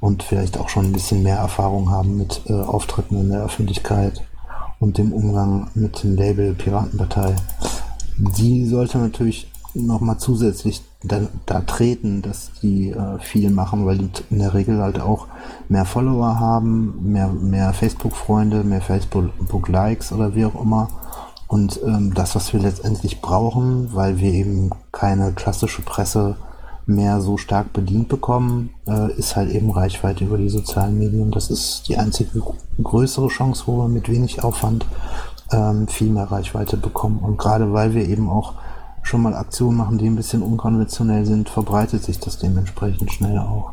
[0.00, 4.22] und vielleicht auch schon ein bisschen mehr Erfahrung haben mit äh, Auftritten in der Öffentlichkeit
[4.78, 7.34] und dem Umgang mit dem Label Piratenpartei.
[8.18, 14.10] Die sollte natürlich nochmal zusätzlich da, da, treten, dass die äh, viel machen, weil die
[14.30, 15.28] in der Regel halt auch
[15.68, 20.88] mehr Follower haben, mehr, mehr Facebook-Freunde, mehr Facebook-Likes oder wie auch immer.
[21.48, 26.36] Und ähm, das, was wir letztendlich brauchen, weil wir eben keine klassische Presse
[26.86, 31.30] mehr so stark bedient bekommen, äh, ist halt eben Reichweite über die sozialen Medien.
[31.30, 32.42] Das ist die einzige
[32.82, 34.86] größere Chance, wo wir mit wenig Aufwand
[35.52, 37.18] ähm, viel mehr Reichweite bekommen.
[37.18, 38.54] Und gerade weil wir eben auch
[39.02, 43.72] schon mal Aktionen machen, die ein bisschen unkonventionell sind, verbreitet sich das dementsprechend schnell auch.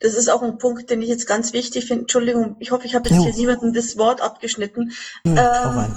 [0.00, 2.02] Das ist auch ein Punkt, den ich jetzt ganz wichtig finde.
[2.02, 3.24] Entschuldigung, ich hoffe, ich habe jetzt jo.
[3.24, 4.92] hier niemanden das Wort abgeschnitten.
[5.26, 5.96] Ja, ähm,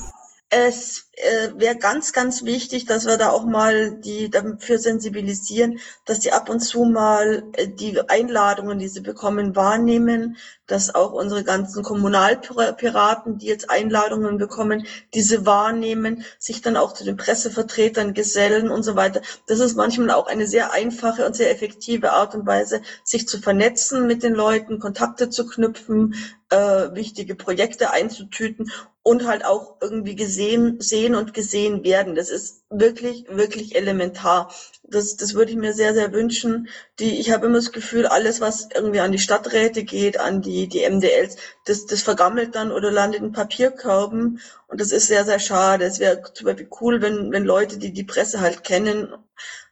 [0.49, 6.19] es äh, wäre ganz, ganz wichtig, dass wir da auch mal die dafür sensibilisieren, dass
[6.19, 11.43] die ab und zu mal äh, die Einladungen, die sie bekommen, wahrnehmen, dass auch unsere
[11.43, 18.69] ganzen Kommunalpiraten, die jetzt Einladungen bekommen, diese wahrnehmen, sich dann auch zu den Pressevertretern gesellen
[18.69, 19.21] und so weiter.
[19.47, 23.39] Das ist manchmal auch eine sehr einfache und sehr effektive Art und Weise, sich zu
[23.41, 26.15] vernetzen mit den Leuten, Kontakte zu knüpfen,
[26.49, 28.71] äh, wichtige Projekte einzutüten
[29.03, 32.15] und halt auch irgendwie gesehen, sehen und gesehen werden.
[32.15, 34.51] Das ist wirklich, wirklich elementar.
[34.83, 36.67] Das, das würde ich mir sehr, sehr wünschen.
[36.99, 40.67] Die, ich habe immer das Gefühl, alles, was irgendwie an die Stadträte geht, an die,
[40.67, 44.41] die MDLs, das, das vergammelt dann oder landet in Papierkörben.
[44.67, 45.85] Und das ist sehr, sehr schade.
[45.85, 49.13] Es wäre zum Beispiel cool, wenn, wenn Leute, die die Presse halt kennen,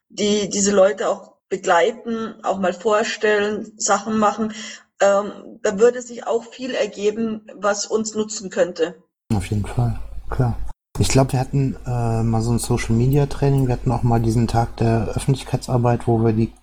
[0.10, 4.54] die diese Leute auch begleiten, auch mal vorstellen, Sachen machen.
[5.02, 8.96] Ähm, da würde sich auch viel ergeben, was uns nutzen könnte.
[9.34, 10.56] Auf jeden Fall, klar.
[10.98, 13.68] Ich glaube, wir hatten äh, mal so ein Social Media Training.
[13.68, 16.54] Wir hatten auch mal diesen Tag der Öffentlichkeitsarbeit, wo wir die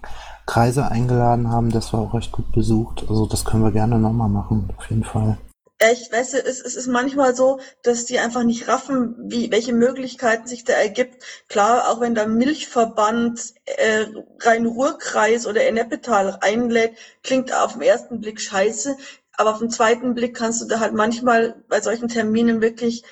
[0.46, 1.70] Kreise eingeladen haben.
[1.70, 3.04] Das war auch recht gut besucht.
[3.08, 5.36] Also das können wir gerne nochmal machen, auf jeden Fall.
[5.82, 9.72] Echt, weißt du, es, es ist manchmal so, dass die einfach nicht raffen, wie, welche
[9.72, 11.24] Möglichkeiten sich da ergibt.
[11.48, 14.06] Klar, auch wenn da Milchverband, äh,
[14.38, 18.96] Rhein-Ruhr-Kreis oder Ennepetal einlädt, klingt auf den ersten Blick scheiße.
[19.36, 23.02] Aber auf den zweiten Blick kannst du da halt manchmal bei solchen Terminen wirklich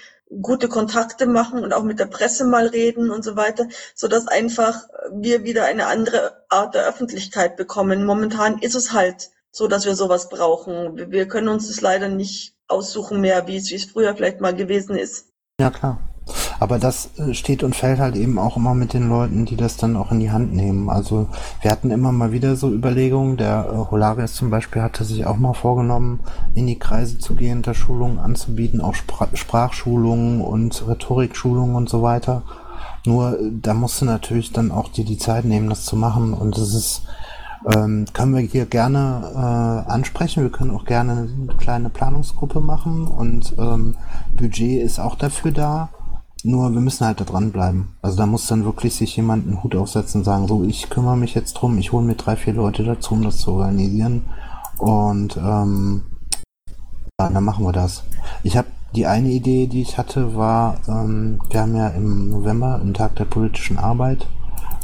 [0.41, 4.29] gute Kontakte machen und auch mit der Presse mal reden und so weiter, so dass
[4.29, 8.05] einfach wir wieder eine andere Art der Öffentlichkeit bekommen.
[8.05, 11.11] Momentan ist es halt so, dass wir sowas brauchen.
[11.11, 15.27] Wir können uns das leider nicht aussuchen mehr, wie es, früher vielleicht mal gewesen ist.
[15.61, 15.99] Ja, klar.
[16.59, 19.77] Aber das äh, steht und fällt halt eben auch immer mit den Leuten, die das
[19.77, 20.91] dann auch in die Hand nehmen.
[20.91, 21.29] Also
[21.61, 23.37] wir hatten immer mal wieder so Überlegungen.
[23.37, 26.21] Der äh, Holarius zum Beispiel hatte sich auch mal vorgenommen,
[26.55, 32.03] in die Kreise zu gehen, da Schulungen anzubieten, auch Spr Sprachschulungen und Rhetorikschulungen und so
[32.03, 32.43] weiter.
[33.07, 36.35] Nur äh, da musst du natürlich dann auch dir die Zeit nehmen, das zu machen.
[36.35, 37.03] Und es ist
[37.67, 40.43] ähm, können wir hier gerne äh, ansprechen.
[40.43, 43.97] Wir können auch gerne eine kleine Planungsgruppe machen und ähm,
[44.37, 45.89] Budget ist auch dafür da.
[46.43, 47.89] Nur wir müssen halt da dranbleiben.
[48.01, 51.17] Also da muss dann wirklich sich jemand einen Hut aufsetzen und sagen, so ich kümmere
[51.17, 54.23] mich jetzt drum, ich hole mir drei, vier Leute dazu, um das zu organisieren.
[54.79, 56.03] Und ähm,
[57.19, 58.05] dann machen wir das.
[58.43, 62.81] Ich habe die eine Idee, die ich hatte, war, ähm, wir haben ja im November
[62.81, 64.27] einen Tag der politischen Arbeit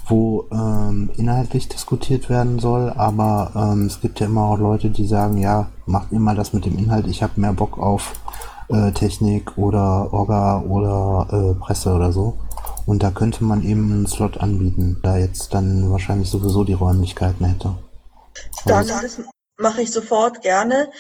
[0.09, 5.07] wo ähm, inhaltlich diskutiert werden soll, aber ähm, es gibt ja immer auch Leute, die
[5.07, 8.13] sagen, ja, macht immer das mit dem Inhalt, ich habe mehr Bock auf
[8.69, 12.39] äh, Technik oder Orga oder äh, Presse oder so.
[12.87, 17.45] Und da könnte man eben einen Slot anbieten, da jetzt dann wahrscheinlich sowieso die Räumlichkeiten
[17.45, 17.75] hätte.
[18.65, 19.21] Dann, das
[19.59, 20.91] mache ich sofort gerne.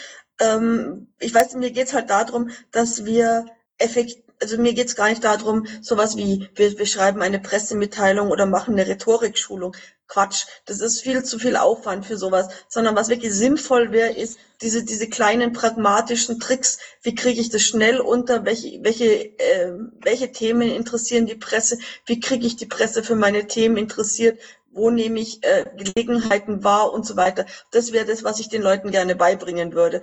[0.40, 3.46] Ähm, ich weiß, mir geht's halt darum, dass wir
[3.78, 8.46] effektiv also mir geht's gar nicht darum, sowas wie, wir, wir schreiben eine Pressemitteilung oder
[8.46, 9.74] machen eine Rhetorikschulung.
[10.08, 14.38] Quatsch, das ist viel zu viel Aufwand für sowas, sondern was wirklich sinnvoll wäre, ist
[14.60, 20.30] diese, diese kleinen pragmatischen Tricks, wie kriege ich das schnell unter, welche, welche, äh, welche
[20.30, 24.38] Themen interessieren die Presse, wie kriege ich die Presse für meine Themen interessiert,
[24.70, 27.46] wo nehme ich äh, Gelegenheiten wahr und so weiter.
[27.72, 30.02] Das wäre das, was ich den Leuten gerne beibringen würde.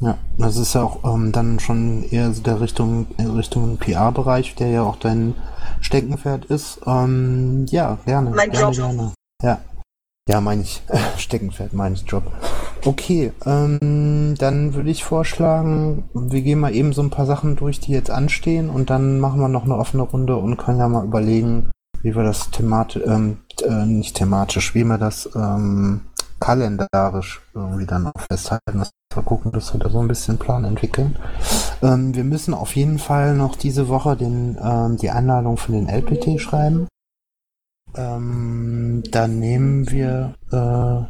[0.00, 4.68] Ja, das ist ja auch ähm, dann schon eher so der Richtung, Richtung PR-Bereich, der
[4.68, 5.34] ja auch dein
[5.80, 6.80] Steckenpferd ist.
[6.86, 8.30] Ähm, ja, gerne.
[8.30, 8.86] Mein gerne, Job.
[8.90, 9.12] Gerne.
[9.42, 9.58] Ja.
[10.28, 10.82] Ja, meine ich.
[11.18, 12.24] Steckenpferd, meine ich Job.
[12.84, 17.80] Okay, ähm, dann würde ich vorschlagen, wir gehen mal eben so ein paar Sachen durch,
[17.80, 21.04] die jetzt anstehen und dann machen wir noch eine offene Runde und können ja mal
[21.04, 21.70] überlegen,
[22.02, 26.02] wie wir das thematisch, ähm, äh, nicht thematisch, wie wir das ähm,
[26.40, 30.64] kalendarisch irgendwie dann auch festhalten, dass wir gucken, dass wir da so ein bisschen Plan
[30.64, 31.16] entwickeln.
[31.82, 35.88] Ähm, wir müssen auf jeden Fall noch diese Woche den, ähm, die Einladung für den
[35.88, 36.88] LPT schreiben.
[37.96, 41.06] Ähm, dann nehmen wir, äh,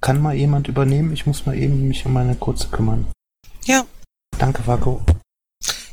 [0.00, 1.12] kann mal jemand übernehmen?
[1.12, 3.06] Ich muss mal eben mich um meine kurze kümmern.
[3.64, 3.84] Ja.
[4.38, 5.00] Danke, Vaco.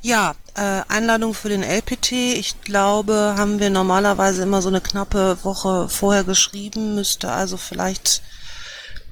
[0.01, 2.11] Ja, äh, Einladung für den LPT.
[2.13, 6.95] Ich glaube, haben wir normalerweise immer so eine knappe Woche vorher geschrieben.
[6.95, 8.21] Müsste also vielleicht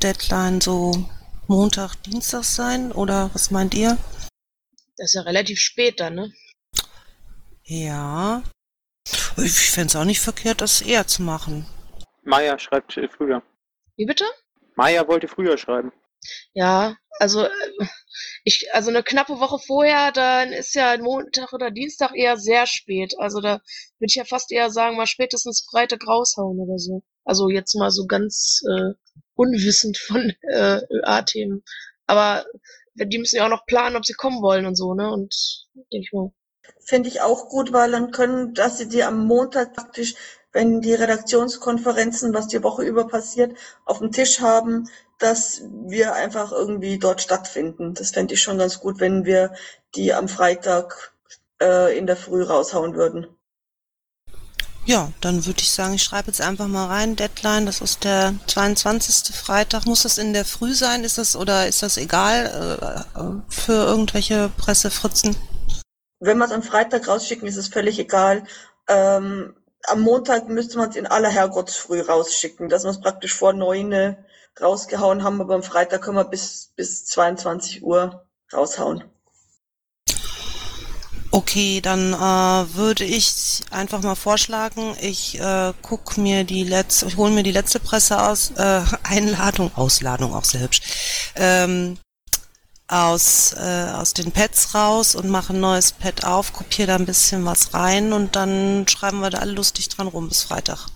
[0.02, 1.10] Deadline so
[1.47, 2.91] Montag, Dienstag sein.
[2.93, 3.97] Oder was meint ihr?
[4.97, 6.34] Das ist ja relativ spät dann, ne?
[7.63, 8.43] Ja.
[9.38, 11.67] Ich fände es auch nicht verkehrt, das eher zu machen.
[12.23, 13.43] Maya schreibt äh, früher.
[13.97, 14.26] Wie bitte?
[14.76, 15.91] Maya wollte früher schreiben.
[16.54, 17.50] Ja, also äh,
[18.48, 23.14] ich, also eine knappe Woche vorher, dann ist ja Montag oder Dienstag eher sehr spät.
[23.20, 23.56] Also da
[24.00, 27.04] würde ich ja fast eher sagen, mal spätestens Freitag raushauen oder so.
[27.26, 28.94] Also jetzt mal so ganz äh,
[29.36, 31.62] unwissend von äh, ÖA-Themen.
[32.06, 32.46] Aber
[32.96, 35.12] die müssen ja auch noch planen, ob sie kommen wollen und so, ne?
[35.12, 35.36] Und
[35.92, 36.32] denke ich mal.
[36.86, 40.16] Finde ich auch gut, weil dann können, dass sie die am Montag praktisch,
[40.58, 44.89] wenn die Redaktionskonferenzen, was die Woche über passiert, auf dem Tisch haben,
[45.20, 47.93] dass wir einfach irgendwie dort stattfinden.
[47.93, 49.54] Das fände ich schon ganz gut, wenn wir
[49.93, 51.13] die am Freitag
[51.62, 53.28] äh, in der Früh raushauen würden.
[54.88, 58.34] Ja, dann würde ich sagen, ich schreibe jetzt einfach mal rein, Deadline, das ist der
[58.48, 59.36] 22.
[59.36, 59.86] Freitag.
[59.86, 61.04] Muss das in der Früh sein?
[61.04, 65.36] Ist das oder ist das egal äh, äh für irgendwelche Pressefritzen?
[66.20, 68.43] Wenn wir es am Freitag rausschicken, ist es völlig egal.
[68.88, 69.54] Ähm,
[69.86, 74.18] am Montag müsste man es in aller Herrgottsfrüh rausschicken, dass wir es praktisch vor neun
[74.60, 79.04] rausgehauen haben, aber am Freitag können wir bis, bis 22 Uhr raushauen.
[81.30, 87.18] Okay, dann äh, würde ich einfach mal vorschlagen, ich äh, guck mir die letzte, ich
[87.18, 90.82] hole mir die letzte Presse aus, äh, Einladung, Ausladung auch selbst,
[91.36, 91.98] ähm,
[92.88, 97.06] aus, äh, aus den Pads raus und mache ein neues Pad auf, kopiere da ein
[97.06, 100.88] bisschen was rein und dann schreiben wir da alle lustig dran rum bis Freitag.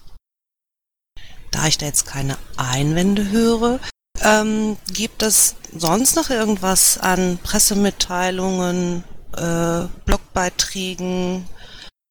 [1.51, 3.80] Da ich da jetzt keine Einwände höre,
[4.21, 9.04] ähm, gibt es sonst noch irgendwas an Pressemitteilungen,
[9.36, 11.45] äh, Blogbeiträgen,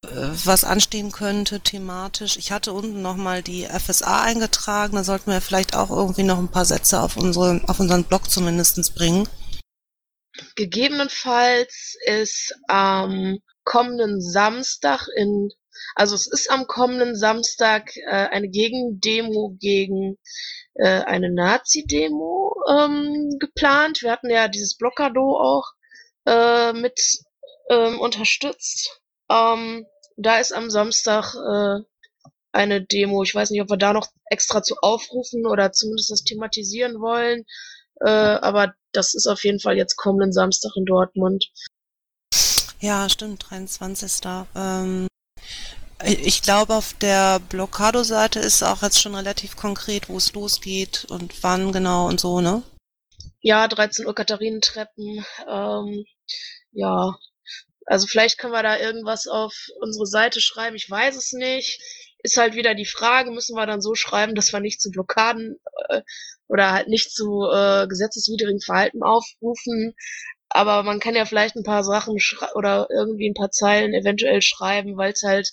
[0.04, 0.08] äh,
[0.44, 2.36] was anstehen könnte thematisch.
[2.36, 6.48] Ich hatte unten nochmal die FSA eingetragen, da sollten wir vielleicht auch irgendwie noch ein
[6.48, 9.26] paar Sätze auf, unsere, auf unseren Blog zumindest bringen.
[10.54, 15.50] Gegebenenfalls ist am kommenden Samstag in,
[15.94, 20.18] also es ist am kommenden Samstag äh, eine Gegendemo gegen
[20.74, 24.02] äh, eine Nazi-Demo ähm, geplant.
[24.02, 25.72] Wir hatten ja dieses Blockado auch
[26.26, 27.00] äh, mit
[27.70, 29.00] ähm, unterstützt.
[29.30, 31.84] Ähm, da ist am Samstag äh,
[32.52, 33.22] eine Demo.
[33.22, 37.44] Ich weiß nicht, ob wir da noch extra zu aufrufen oder zumindest das thematisieren wollen.
[38.00, 41.50] Äh, aber das ist auf jeden Fall jetzt kommenden Samstag in Dortmund.
[42.80, 44.22] Ja, stimmt, 23.
[44.54, 45.06] Ähm,
[46.02, 51.42] ich glaube, auf der Blockado-Seite ist auch jetzt schon relativ konkret, wo es losgeht und
[51.42, 52.62] wann genau und so, ne?
[53.42, 55.24] Ja, 13 Uhr Katharinentreppen.
[55.46, 56.04] Ähm,
[56.72, 57.14] ja,
[57.86, 60.76] also vielleicht können wir da irgendwas auf unsere Seite schreiben.
[60.76, 61.80] Ich weiß es nicht.
[62.22, 65.58] Ist halt wieder die Frage, müssen wir dann so schreiben, dass wir nicht zu Blockaden
[65.88, 66.02] äh,
[66.48, 69.94] oder halt nicht zu äh, gesetzeswidrigen Verhalten aufrufen.
[70.48, 72.16] Aber man kann ja vielleicht ein paar Sachen
[72.54, 75.48] oder irgendwie ein paar Zeilen eventuell schreiben, weil es halt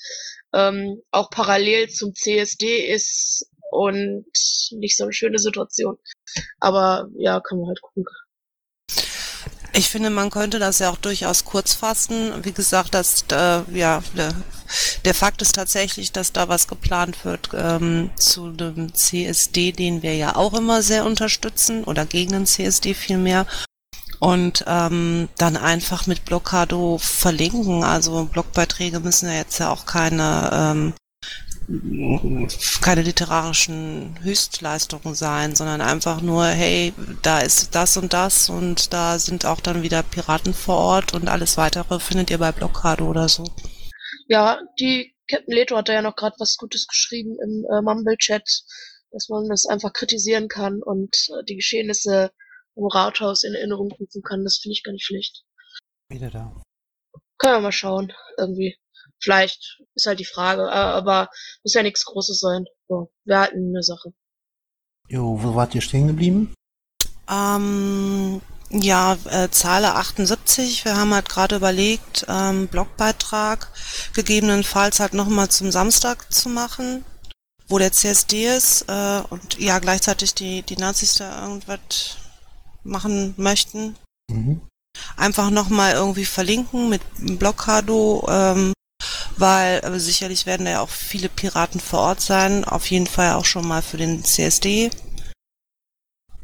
[0.54, 4.26] ähm, auch parallel zum CSD ist und
[4.72, 5.98] nicht so eine schöne Situation.
[6.60, 8.06] Aber ja, kann man halt gucken.
[9.78, 12.34] Ich finde, man könnte das ja auch durchaus kurz fassen.
[12.44, 14.34] Wie gesagt, dass äh, ja der,
[15.06, 20.16] der, Fakt ist tatsächlich, dass da was geplant wird ähm, zu dem CSD, den wir
[20.16, 23.46] ja auch immer sehr unterstützen oder gegen den CSD vielmehr.
[24.20, 27.84] Und ähm, dann einfach mit Blockado verlinken.
[27.84, 30.94] Also Blogbeiträge müssen ja jetzt ja auch keine ähm,
[32.82, 39.20] keine literarischen Höchstleistungen sein, sondern einfach nur, hey, da ist das und das und da
[39.20, 43.28] sind auch dann wieder Piraten vor Ort und alles weitere findet ihr bei Blockade oder
[43.28, 43.44] so.
[44.28, 48.48] Ja, die Captain Leto hat da ja noch gerade was Gutes geschrieben im äh, Mumble-Chat,
[49.12, 52.32] dass man das einfach kritisieren kann und äh, die Geschehnisse
[52.76, 54.44] im Rathaus in Erinnerung rufen kann.
[54.46, 55.44] Das finde ich gar nicht schlecht.
[56.10, 56.62] Wieder da.
[57.38, 58.78] Können wir mal schauen, irgendwie.
[59.20, 61.30] Vielleicht ist halt die Frage, äh, aber
[61.64, 62.66] muss ja nichts Großes sein.
[62.88, 64.14] So, wir halten eine Sache.
[65.10, 66.54] Jo, wo wart ihr stehen geblieben?
[67.30, 70.84] Ähm, ja, äh, Zahle 78.
[70.86, 73.70] Wir haben halt gerade überlegt, ähm, Blogbeitrag
[74.14, 77.06] gegebenenfalls halt nochmal zum Samstag zu machen,
[77.68, 82.18] wo der CSD ist äh, und ja gleichzeitig die, die Nazis da irgendwas
[82.84, 83.96] machen möchten.
[84.30, 84.62] Mhm.
[85.16, 87.02] Einfach nochmal irgendwie verlinken mit
[87.40, 88.74] Blockado, ähm,
[89.38, 92.64] weil äh, sicherlich werden da ja auch viele Piraten vor Ort sein.
[92.66, 94.90] Auf jeden Fall auch schon mal für den CSD.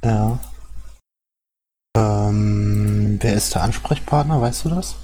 [0.04, 0.40] Ja.
[1.96, 4.96] Ähm, wer ist der Ansprechpartner, weißt du das?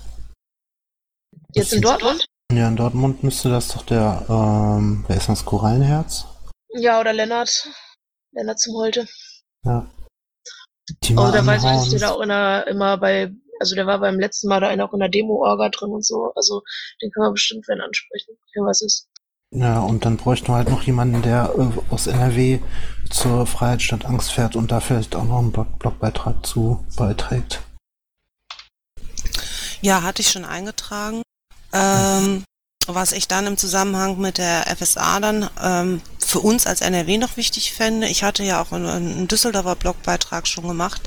[1.54, 2.26] Jetzt in Dortmund?
[2.52, 6.26] Ja, in Dortmund müsste das doch der, ähm, wer ist das, Korallenherz?
[6.70, 7.70] Ja, oder Lennart.
[8.32, 9.08] Lennart zum Holte.
[9.64, 9.86] Ja.
[11.04, 13.86] Die oh, da weiß ich, dass der da auch in der, immer bei also der
[13.86, 16.32] war beim letzten Mal da auch in der Demo-Orga drin und so.
[16.36, 16.64] Also
[17.02, 19.08] den können wir bestimmt wenn ansprechen, wenn was ist.
[19.52, 22.60] Ja, und dann bräuchten wir halt noch jemanden, der äh, aus NRW
[23.10, 27.62] zur Freiheit statt Angst fährt und da vielleicht auch noch einen Blog Blogbeitrag zu beiträgt.
[29.82, 31.24] Ja, hatte ich schon eingetragen.
[31.74, 32.44] Ähm,
[32.96, 37.38] was ich dann im Zusammenhang mit der FSA dann ähm, für uns als NRW noch
[37.38, 41.02] wichtig fände, ich hatte ja auch einen, einen Düsseldorfer Blogbeitrag schon gemacht,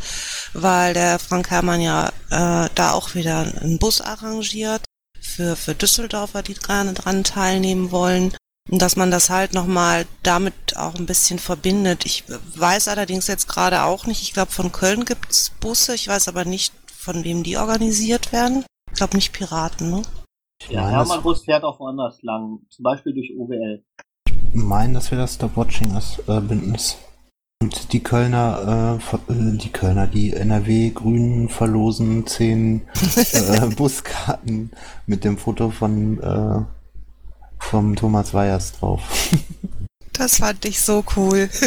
[0.52, 4.82] weil der Frank Herrmann ja äh, da auch wieder einen Bus arrangiert
[5.20, 8.34] für, für Düsseldorfer, die gerne dran teilnehmen wollen.
[8.70, 12.06] Und dass man das halt nochmal damit auch ein bisschen verbindet.
[12.06, 16.28] Ich weiß allerdings jetzt gerade auch nicht, ich glaube von Köln gibt's Busse, ich weiß
[16.28, 18.64] aber nicht, von wem die organisiert werden.
[18.90, 20.02] Ich glaube nicht Piraten, ne?
[20.64, 23.82] Ich Ja, meine, Hermann dass, Bus fährt auch woanders lang, zum Beispiel durch OWL.
[24.54, 26.98] mein, dass wir das Stopwatching ist, äh, Bündnis.
[27.62, 28.98] Und die Kölner,
[29.28, 32.82] äh, äh, die Kölner, die NRW-Grünen verlosen zehn
[33.32, 34.72] äh, Buskarten
[35.06, 36.60] mit dem Foto von äh,
[37.58, 39.00] vom Thomas Weyers drauf.
[40.12, 41.48] Das fand ich so cool.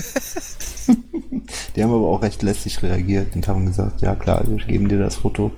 [1.76, 5.00] Die haben aber auch recht lässig reagiert und haben gesagt, ja klar, wir geben dir
[5.00, 5.52] das Foto.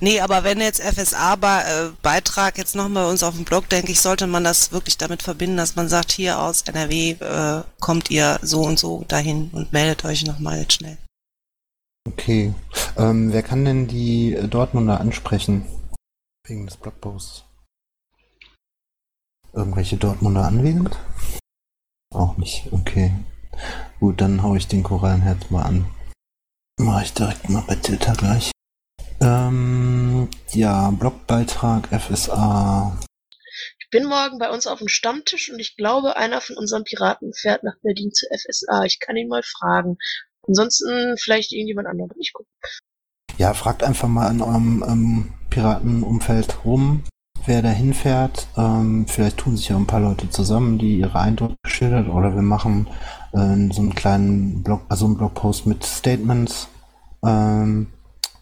[0.00, 4.26] Nee, aber wenn jetzt FSA-Beitrag jetzt noch bei uns auf dem Blog, denke ich, sollte
[4.26, 8.62] man das wirklich damit verbinden, dass man sagt, hier aus NRW äh, kommt ihr so
[8.62, 10.98] und so dahin und meldet euch nochmal jetzt schnell.
[12.06, 12.54] Okay.
[12.96, 15.66] Ähm, wer kann denn die äh, Dortmunder ansprechen?
[16.46, 17.44] Wegen des Blogposts.
[19.52, 20.96] Irgendwelche Dortmunder anwesend?
[22.12, 23.12] Auch nicht, okay.
[23.98, 25.86] Gut, dann hau ich den Korallenherz mal an.
[26.78, 28.50] Mach ich direkt mal bei Tilter gleich.
[29.22, 32.98] Ähm, ja, Blogbeitrag FSA.
[33.78, 37.32] Ich bin morgen bei uns auf dem Stammtisch und ich glaube, einer von unseren Piraten
[37.34, 38.84] fährt nach Berlin zur FSA.
[38.84, 39.98] Ich kann ihn mal fragen.
[40.46, 42.12] Ansonsten vielleicht irgendjemand anderen.
[42.20, 42.48] Ich gucke.
[43.36, 47.04] Ja, fragt einfach mal in eurem ähm, Piratenumfeld rum,
[47.46, 48.46] wer da hinfährt.
[48.56, 52.10] Ähm, vielleicht tun sich ja ein paar Leute zusammen, die ihre Eindrücke schildern.
[52.10, 52.88] Oder wir machen
[53.32, 56.68] äh, so einen kleinen Blog, also einen Blogpost mit Statements.
[57.24, 57.88] Ähm,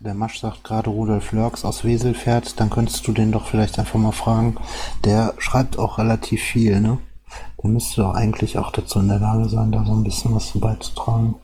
[0.01, 3.79] der Masch sagt gerade Rudolf Lörks aus Wesel fährt, dann könntest du den doch vielleicht
[3.79, 4.57] einfach mal fragen.
[5.05, 6.99] Der schreibt auch relativ viel, ne?
[7.63, 10.49] Der müsste doch eigentlich auch dazu in der Lage sein, da so ein bisschen was
[10.49, 11.35] zu beizutragen.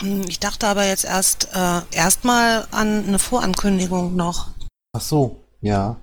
[0.00, 4.48] Hm, Ich dachte aber jetzt erst äh, erstmal an eine Vorankündigung noch.
[4.92, 5.96] Ach so, ja.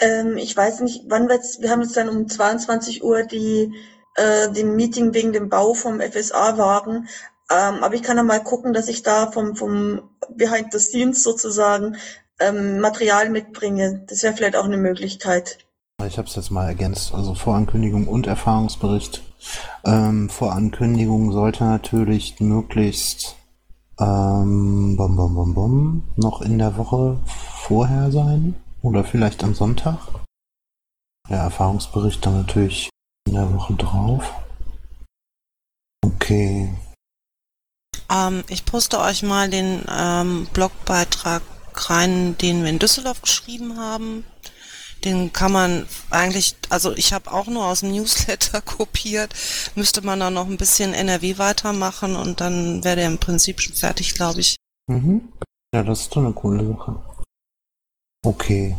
[0.00, 3.72] Ähm, ich weiß nicht, wann wird's, wir haben jetzt dann um 22 Uhr die,
[4.16, 7.08] äh, den Meeting wegen dem Bau vom FSA-Wagen.
[7.50, 11.22] Ähm, aber ich kann ja mal gucken, dass ich da vom, vom Behind the Scenes
[11.22, 11.96] sozusagen
[12.40, 14.04] ähm, Material mitbringe.
[14.08, 15.58] Das wäre vielleicht auch eine Möglichkeit.
[16.06, 19.22] Ich habe es jetzt mal ergänzt, also Vorankündigung und Erfahrungsbericht.
[19.84, 23.36] Ähm, Vorankündigung sollte natürlich möglichst
[23.98, 29.98] ähm, bum, bum, bum, bum, noch in der Woche vorher sein oder vielleicht am Sonntag.
[31.30, 32.90] Der Erfahrungsbericht dann natürlich
[33.26, 34.34] in der Woche drauf.
[36.04, 36.70] Okay,
[38.10, 41.42] Ähm, ich poste euch mal den ähm, Blogbeitrag
[41.74, 44.24] rein, den wir in Düsseldorf geschrieben haben.
[45.04, 49.34] Den kann man eigentlich, also ich habe auch nur aus dem Newsletter kopiert,
[49.74, 53.74] müsste man da noch ein bisschen NRW weitermachen und dann wäre der im Prinzip schon
[53.74, 54.56] fertig, glaube ich.
[54.86, 55.32] Mhm.
[55.74, 57.02] Ja, das ist doch eine coole Sache.
[58.24, 58.76] Okay.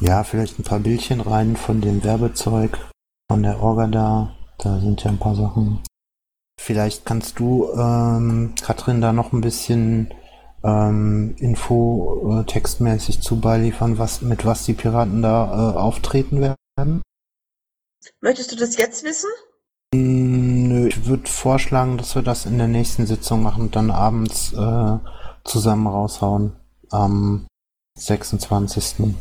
[0.00, 2.78] Ja, vielleicht ein paar Bildchen rein von dem Werbezeug,
[3.30, 4.34] von der Orga da.
[4.58, 5.80] Da sind ja ein paar Sachen.
[6.60, 10.12] Vielleicht kannst du, ähm, Katrin, da noch ein bisschen
[10.64, 17.02] ähm, Info äh, textmäßig zu beiliefern, was, mit was die Piraten da äh, auftreten werden.
[18.20, 19.30] Möchtest du das jetzt wissen?
[19.94, 23.92] Mm, Nö, ich würde vorschlagen, dass wir das in der nächsten Sitzung machen und dann
[23.92, 24.98] abends äh,
[25.44, 26.56] zusammen raushauen.
[26.90, 27.46] Am
[27.96, 29.14] 26.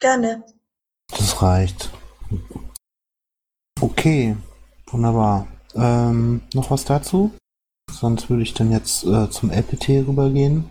[0.00, 0.44] Gerne.
[1.10, 1.90] Das reicht.
[3.80, 4.36] Okay,
[4.86, 5.46] wunderbar.
[5.74, 7.32] Ähm, noch was dazu?
[7.90, 10.68] Sonst würde ich dann jetzt äh, zum LPT rübergehen,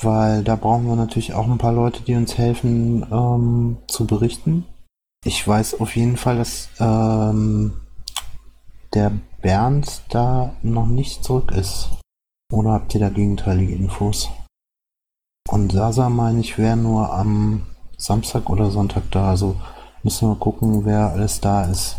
[0.00, 4.64] weil da brauchen wir natürlich auch ein paar Leute, die uns helfen ähm, zu berichten.
[5.24, 7.72] Ich weiß auf jeden Fall, dass ähm,
[8.94, 11.90] der Bernd da noch nicht zurück ist.
[12.52, 14.28] Oder habt ihr da gegenteilige Infos?
[15.48, 17.66] Und Sasa, meine ich, wäre nur am
[17.96, 19.30] Samstag oder Sonntag da.
[19.30, 19.56] Also
[20.02, 21.96] müssen wir gucken, wer alles da ist.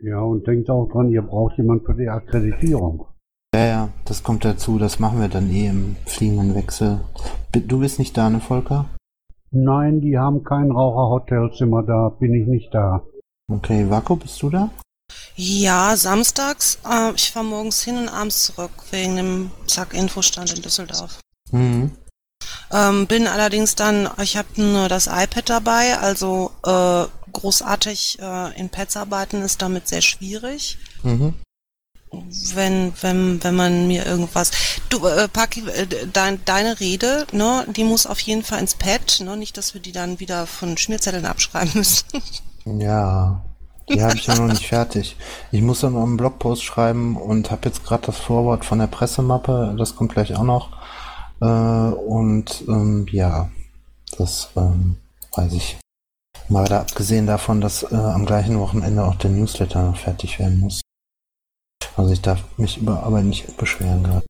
[0.00, 3.06] Ja, und denkt auch dran, ihr braucht jemand für die Akkreditierung.
[3.54, 4.78] Ja, ja, das kommt dazu.
[4.78, 7.00] Das machen wir dann eh im fliegenden Wechsel.
[7.52, 8.86] Du bist nicht da, ne, Volker?
[9.52, 13.04] Nein, die haben kein Raucherhotelzimmer, da bin ich nicht da.
[13.48, 14.70] Okay, Vako, bist du da?
[15.36, 16.80] Ja, samstags.
[16.84, 21.20] Äh, ich fahre morgens hin und abends zurück wegen dem Zack-Infostand in Düsseldorf.
[21.52, 21.92] Mhm.
[22.74, 28.68] Ähm, bin allerdings dann, ich habe nur das iPad dabei, also äh, großartig äh, in
[28.68, 30.78] Pads arbeiten ist damit sehr schwierig.
[31.04, 31.34] Mhm.
[32.54, 34.50] Wenn, wenn, wenn man mir irgendwas.
[34.88, 39.20] Du, äh, Paki, äh, dein, deine Rede, ne, die muss auf jeden Fall ins Pad,
[39.24, 39.36] ne?
[39.36, 42.06] Nicht, dass wir die dann wieder von Schmierzetteln abschreiben müssen.
[42.64, 43.44] Ja,
[43.88, 45.16] die habe ich ja noch nicht fertig.
[45.52, 48.86] Ich muss dann noch einen Blogpost schreiben und habe jetzt gerade das Vorwort von der
[48.86, 49.74] Pressemappe.
[49.76, 50.70] Das kommt gleich auch noch.
[51.44, 53.50] Äh, und ähm, ja,
[54.16, 54.96] das ähm,
[55.36, 55.78] weiß ich.
[56.48, 60.60] Mal da abgesehen davon, dass äh, am gleichen Wochenende auch der Newsletter noch fertig werden
[60.60, 60.80] muss.
[61.96, 64.26] Also ich darf mich über Arbeit nicht beschweren gerade.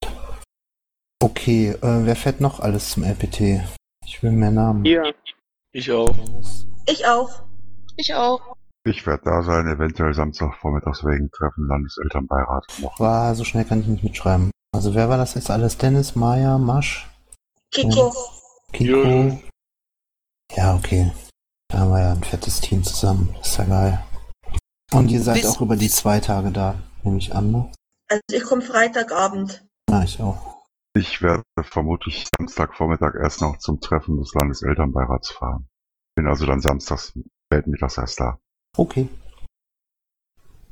[1.23, 3.63] Okay, äh, wer fährt noch alles zum LPT?
[4.05, 4.85] Ich will mehr Namen.
[4.85, 5.15] Hier.
[5.73, 6.15] Ich auch.
[6.87, 7.43] Ich auch.
[7.97, 8.57] Ich auch.
[8.87, 13.01] Ich werde da sein, eventuell Samstagvormittags wegen Treffen Landeselternbeirat noch.
[13.01, 14.51] War, so schnell kann ich nicht mitschreiben.
[14.75, 15.79] Also wer war das jetzt alles?
[15.79, 17.09] Dennis, Maya, Masch,
[17.73, 18.13] Kiko.
[18.73, 19.39] Kiko?
[20.57, 21.13] Ja, okay.
[21.69, 23.35] Da haben wir ja ein fettes Team zusammen.
[23.41, 24.05] Ist ja geil.
[24.93, 27.73] Und ihr seid Bis- auch über die zwei Tage da, nehme ich an, ne?
[28.09, 29.65] Also ich komme Freitagabend.
[29.89, 30.63] Ja, ich auch.
[30.97, 35.69] Ich werde vermutlich Samstagvormittag erst noch zum Treffen des Landeselternbeirats fahren.
[36.17, 37.13] Bin also dann samstags
[37.47, 38.39] spätmittags erst da.
[38.77, 39.09] Okay.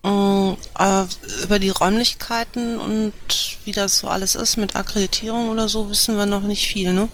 [0.04, 1.04] Mm, äh,
[1.44, 3.12] über die Räumlichkeiten und
[3.64, 7.08] wie das so alles ist mit Akkreditierung oder so wissen wir noch nicht viel, ne?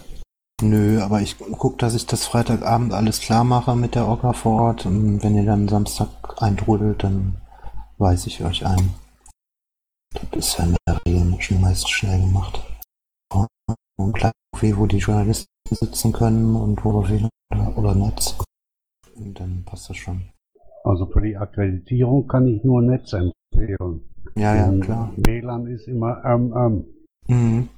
[0.61, 4.61] Nö, aber ich guck, dass ich das Freitagabend alles klar mache mit der Orga vor
[4.61, 4.85] Ort.
[4.85, 6.09] Und wenn ihr dann Samstag
[6.41, 7.39] eintrudelt, dann
[7.97, 8.93] weise ich euch ein.
[10.31, 12.59] Das ist ja in der Regel schon meist schnell gemacht.
[13.97, 17.29] Und Café, wo die Journalisten sitzen können und wo wir
[17.75, 18.35] oder Netz.
[19.15, 20.29] Und dann passt das schon.
[20.83, 24.01] Also für die Akkreditierung kann ich nur Netz empfehlen.
[24.35, 25.11] Ja, ja, Und klar.
[25.17, 26.85] WLAN ist immer ähm, ähm.
[27.27, 27.69] Mhm.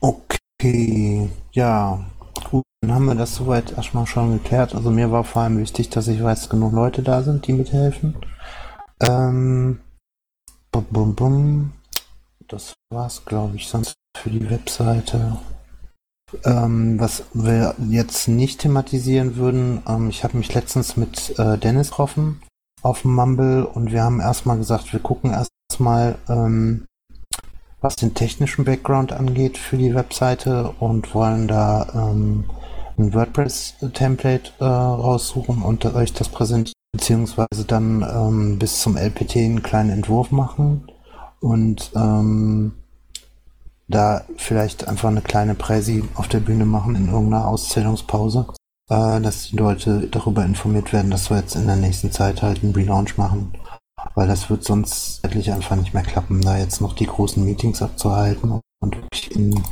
[0.00, 2.04] Okay, ja.
[2.50, 4.74] Gut, dann haben wir das soweit erstmal schon geklärt.
[4.74, 8.16] Also mir war vor allem wichtig, dass ich weiß, genug Leute da sind, die mithelfen.
[9.00, 9.80] Ähm,
[10.72, 11.72] bum, bum, bum.
[12.48, 15.38] Das war's, glaube ich, sonst für die Webseite.
[16.44, 21.90] Ähm, was wir jetzt nicht thematisieren würden, ähm, ich habe mich letztens mit äh, Dennis
[21.90, 22.40] getroffen
[22.82, 26.86] auf Mumble und wir haben erstmal gesagt, wir gucken erstmal, ähm,
[27.80, 32.44] was den technischen Background angeht für die Webseite und wollen da ähm,
[32.98, 39.62] ein WordPress-Template äh, raussuchen und euch das präsentieren, beziehungsweise dann ähm, bis zum LPT einen
[39.62, 40.90] kleinen Entwurf machen.
[41.40, 42.72] Und ähm,
[43.90, 48.46] da vielleicht einfach eine kleine Präsi auf der Bühne machen in irgendeiner Auszählungspause,
[48.88, 52.62] äh, dass die Leute darüber informiert werden, dass wir jetzt in der nächsten Zeit halt
[52.62, 53.52] einen Relaunch machen.
[54.14, 57.82] Weil das wird sonst zeitlich einfach nicht mehr klappen, da jetzt noch die großen Meetings
[57.82, 59.62] abzuhalten und wirklich in,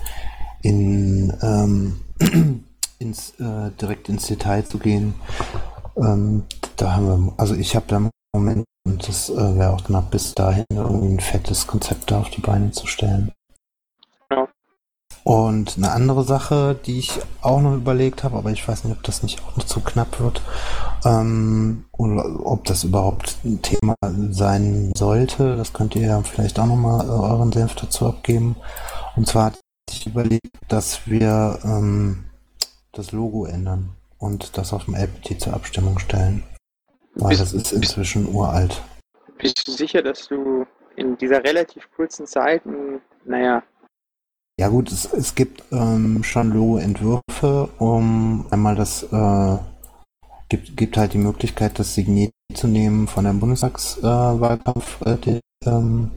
[0.63, 2.01] in ähm,
[2.99, 5.15] ins, äh, direkt ins Detail zu gehen.
[5.97, 6.45] Ähm,
[6.77, 10.11] da haben wir, also ich habe da im Moment, und das äh, wäre auch knapp
[10.11, 13.33] bis dahin, irgendwie ein fettes Konzept da auf die Beine zu stellen.
[15.29, 19.03] Und eine andere Sache, die ich auch noch überlegt habe, aber ich weiß nicht, ob
[19.03, 20.41] das nicht auch noch zu knapp wird,
[21.05, 23.95] ähm, oder ob das überhaupt ein Thema
[24.31, 28.57] sein sollte, das könnt ihr ja vielleicht auch nochmal äh, euren Senf dazu abgeben.
[29.17, 29.59] Und zwar hatte
[29.91, 32.25] ich überlegt, dass wir ähm,
[32.93, 36.43] das Logo ändern und das auf dem LPT zur Abstimmung stellen.
[37.17, 38.81] Weil Bist- das ist inzwischen uralt.
[39.37, 40.65] Bist du sicher, dass du
[40.97, 42.63] in dieser relativ kurzen Zeit,
[43.27, 43.63] naja,
[44.59, 49.59] Ja gut, es, es gibt ähm, schon Logo-Entwürfe, um einmal das, äh,
[50.49, 56.11] gibt, gibt halt die Möglichkeit, das Signet zu nehmen von der Bundestagswahlkampf, äh, die, ähm,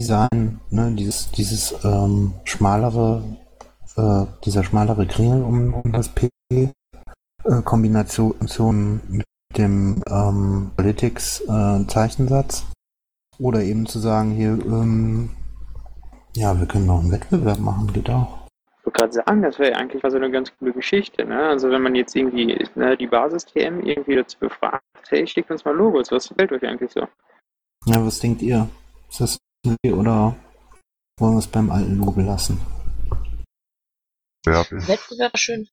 [0.00, 3.24] Design, ne, dieses, dieses ähm, schmalere,
[3.96, 6.68] äh, dieser schmalere Kringel um, um das P, äh,
[7.64, 12.64] Kombination mit dem ähm, Politics äh, Zeichensatz.
[13.38, 15.30] Oder eben zu sagen, hier, ähm,
[16.34, 18.46] ja, wir können noch einen Wettbewerb machen, geht auch.
[18.78, 21.48] ich wollte gerade sagen, das wäre ja eigentlich mal so eine ganz coole Geschichte, ne?
[21.48, 25.74] Also wenn man jetzt irgendwie ne, die Basis-TM irgendwie dazu befragt, hey, schickt uns mal
[25.74, 27.06] Logos, was gefällt euch eigentlich so?
[27.86, 28.68] Ja, was denkt ihr?
[29.10, 30.34] Ist das eine Idee oder
[31.18, 32.60] wollen wir es beim alten Logo belassen?
[34.46, 35.68] Ja, Wettbewerb schön.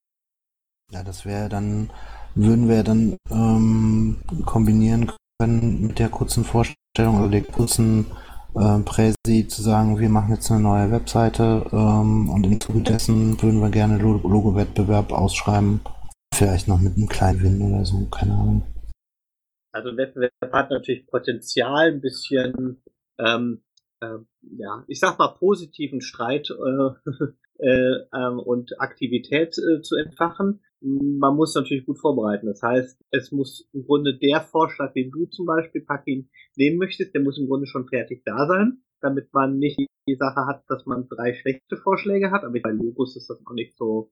[0.91, 1.91] Ja, das wäre dann,
[2.35, 8.07] würden wir dann ähm, kombinieren können mit der kurzen Vorstellung oder der kurzen
[8.55, 13.41] äh, Präsi zu sagen, wir machen jetzt eine neue Webseite ähm, und im Zuge dessen
[13.41, 15.81] würden wir gerne Lo- Logo-Wettbewerb ausschreiben.
[16.33, 18.63] Vielleicht noch mit einem kleinen Win oder so, keine Ahnung.
[19.71, 22.81] Also Wettbewerb hat natürlich Potenzial, ein bisschen,
[23.19, 23.61] ähm,
[24.01, 27.11] äh, ja, ich sag mal, positiven Streit äh,
[27.59, 30.61] äh, ähm, und Aktivität äh, zu entfachen.
[30.81, 32.47] Man muss natürlich gut vorbereiten.
[32.47, 37.13] Das heißt, es muss im Grunde der Vorschlag, den du zum Beispiel, Pakin, nehmen möchtest,
[37.13, 39.77] der muss im Grunde schon fertig da sein, damit man nicht
[40.07, 42.43] die Sache hat, dass man drei schlechte Vorschläge hat.
[42.43, 44.11] Aber bei Logos ist das auch nicht so,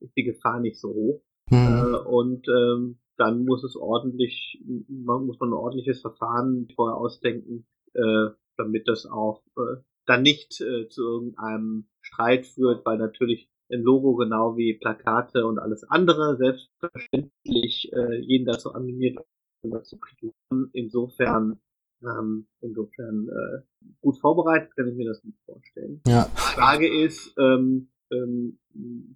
[0.00, 1.22] ist die Gefahr nicht so hoch.
[1.50, 1.58] Hm.
[1.58, 7.66] Äh, und ähm, dann muss es ordentlich, man muss man ein ordentliches Verfahren vorher ausdenken,
[7.94, 13.82] äh, damit das auch äh, dann nicht äh, zu irgendeinem Streit führt, weil natürlich ein
[13.82, 19.18] Logo genau wie Plakate und alles andere selbstverständlich äh, jeden dazu animiert,
[19.62, 20.32] was zu kriegen.
[20.72, 21.60] Insofern,
[22.02, 26.00] ähm, insofern äh, gut vorbereitet kann ich mir das nicht vorstellen.
[26.06, 28.58] Ja, Die Frage ist, ähm, ähm,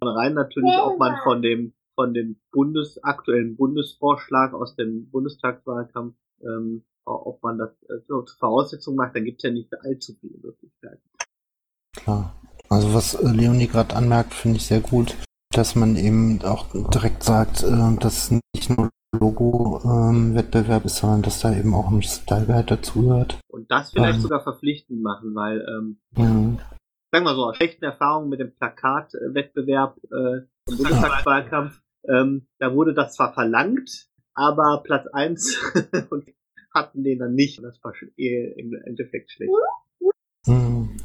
[0.03, 6.83] rein natürlich, ob man von dem von dem Bundes aktuellen Bundesvorschlag aus dem Bundestagswahlkampf, ähm,
[7.05, 11.03] ob man das äh, zur Voraussetzung macht, da gibt es ja nicht allzu viele Möglichkeiten.
[11.93, 12.40] Klar.
[12.71, 15.17] Also was äh, Leonie gerade anmerkt, finde ich sehr gut,
[15.53, 21.41] dass man eben auch direkt sagt, äh, dass nicht nur Logo-Wettbewerb ähm, ist, sondern dass
[21.41, 23.41] da eben auch ein Style Guide dazugehört.
[23.49, 26.59] Und das vielleicht ähm, sogar verpflichtend machen, weil, ähm, mhm.
[27.11, 30.37] sagen wir so, aus schlechten Erfahrungen mit dem Plakatwettbewerb äh,
[30.69, 35.57] im Bundestagswahlkampf, ähm, da wurde das zwar verlangt, aber Platz eins
[36.73, 37.61] hatten den dann nicht.
[37.61, 39.51] Das war schon eh im Endeffekt schlecht.
[40.47, 40.97] Mhm,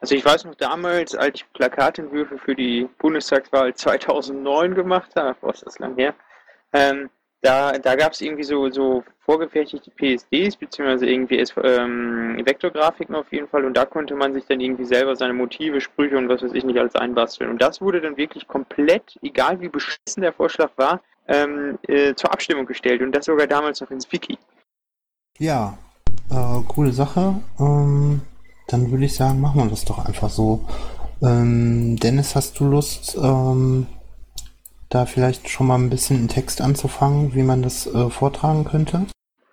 [0.00, 5.52] also ich weiß noch damals, als ich Plakatentwürfe für die Bundestagswahl 2009 gemacht habe, boah,
[5.52, 6.14] ist das lang her,
[6.72, 7.10] ähm,
[7.42, 13.48] da, da gab es irgendwie so, so vorgefertigte PSDs, beziehungsweise irgendwie ähm, Vektorgrafiken auf jeden
[13.48, 16.52] Fall und da konnte man sich dann irgendwie selber seine Motive, Sprüche und was weiß
[16.52, 17.50] ich nicht alles einbasteln.
[17.50, 22.32] Und das wurde dann wirklich komplett, egal wie beschissen der Vorschlag war, ähm, äh, zur
[22.32, 24.36] Abstimmung gestellt und das sogar damals noch ins Wiki.
[25.38, 25.78] Ja,
[26.30, 27.36] äh, coole Sache.
[27.58, 28.20] Ähm,
[28.72, 30.64] dann würde ich sagen, machen wir das doch einfach so.
[31.22, 33.86] Ähm, Dennis, hast du Lust, ähm,
[34.88, 39.06] da vielleicht schon mal ein bisschen einen Text anzufangen, wie man das äh, vortragen könnte?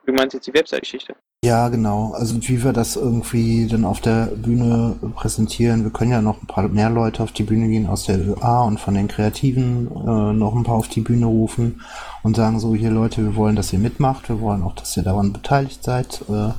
[0.05, 1.15] Du meinst jetzt die Website-Geschichte?
[1.43, 2.13] Ja, genau.
[2.13, 5.83] Also wie wir das irgendwie dann auf der Bühne präsentieren.
[5.83, 8.63] Wir können ja noch ein paar mehr Leute auf die Bühne gehen aus der ÖA
[8.63, 11.81] und von den Kreativen äh, noch ein paar auf die Bühne rufen
[12.23, 14.29] und sagen so, hier Leute, wir wollen, dass ihr mitmacht.
[14.29, 16.23] Wir wollen auch, dass ihr daran beteiligt seid.
[16.27, 16.53] Äh,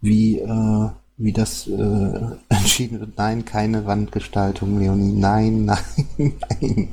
[0.00, 0.88] wie äh,
[1.18, 3.16] wie das äh, entschieden wird.
[3.16, 5.12] Nein, keine Wandgestaltung, Leonie.
[5.12, 5.82] Nein, nein,
[6.18, 6.88] nein.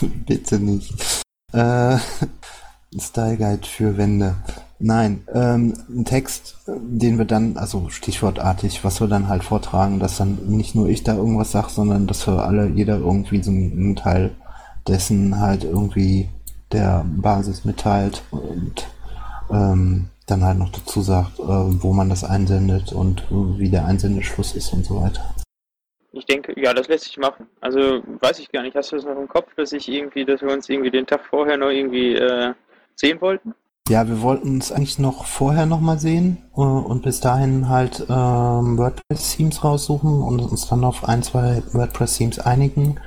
[0.26, 1.22] Bitte nicht.
[1.52, 1.98] Äh,
[2.98, 4.36] Style Guide für Wände.
[4.78, 10.18] Nein, ähm, ein Text, den wir dann, also stichwortartig, was wir dann halt vortragen, dass
[10.18, 13.96] dann nicht nur ich da irgendwas sag, sondern dass wir alle, jeder irgendwie so einen
[13.96, 14.32] Teil
[14.86, 16.28] dessen halt irgendwie
[16.72, 18.86] der Basis mitteilt und
[19.50, 24.54] ähm, dann halt noch dazu sagt, äh, wo man das einsendet und wie der Einsendeschluss
[24.54, 25.34] ist und so weiter.
[26.12, 27.46] Ich denke, ja, das lässt sich machen.
[27.60, 28.74] Also weiß ich gar nicht.
[28.74, 31.20] Hast du das noch im Kopf, dass ich irgendwie, dass wir uns irgendwie den Tag
[31.28, 32.54] vorher noch irgendwie äh,
[32.94, 33.54] sehen wollten?
[33.88, 38.78] Ja, wir wollten uns eigentlich noch vorher nochmal sehen äh, und bis dahin halt ähm,
[38.78, 42.98] WordPress-Themes raussuchen und uns dann auf ein, zwei WordPress-Themes einigen.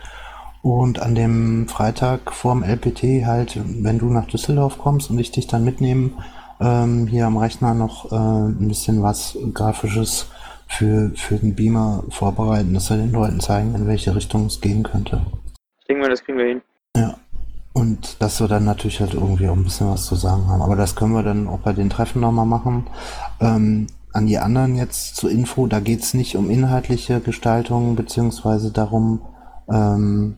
[0.61, 5.47] Und an dem Freitag vorm LPT halt, wenn du nach Düsseldorf kommst und ich dich
[5.47, 6.21] dann mitnehmen,
[6.59, 10.27] ähm, hier am Rechner noch äh, ein bisschen was Grafisches
[10.67, 14.83] für, für den Beamer vorbereiten, dass wir den Leuten zeigen, in welche Richtung es gehen
[14.83, 15.21] könnte.
[15.79, 16.61] Ich denke mal, das kriegen wir hin.
[16.95, 17.15] Ja.
[17.73, 20.61] Und dass wir dann natürlich halt irgendwie auch ein bisschen was zu sagen haben.
[20.61, 22.87] Aber das können wir dann auch bei den Treffen nochmal machen.
[23.39, 28.71] Ähm, an die anderen jetzt zur Info, da geht es nicht um inhaltliche Gestaltung, beziehungsweise
[28.71, 29.21] darum,
[29.71, 30.37] ähm,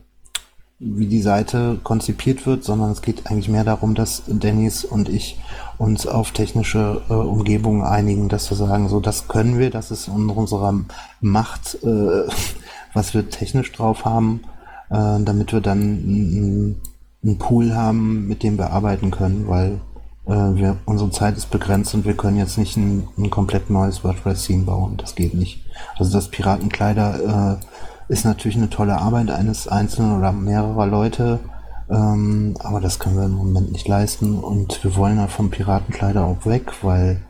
[0.84, 5.38] wie die Seite konzipiert wird, sondern es geht eigentlich mehr darum, dass Dennis und ich
[5.78, 10.08] uns auf technische äh, Umgebungen einigen, dass wir sagen, so das können wir, das ist
[10.08, 10.74] in unserer
[11.20, 12.28] Macht, äh,
[12.94, 14.42] was wir technisch drauf haben,
[14.90, 16.76] äh, damit wir dann
[17.22, 19.80] einen Pool haben, mit dem wir arbeiten können, weil
[20.26, 24.02] äh, wir, unsere Zeit ist begrenzt und wir können jetzt nicht ein, ein komplett neues
[24.02, 24.96] WordPress-Theme bauen.
[24.96, 25.64] Das geht nicht.
[25.96, 27.66] Also das Piratenkleider äh,
[28.12, 31.40] ist natürlich eine tolle Arbeit eines einzelnen oder mehrerer Leute,
[31.88, 34.38] ähm, aber das können wir im Moment nicht leisten.
[34.38, 37.22] Und wir wollen ja vom Piratenkleider auch weg, weil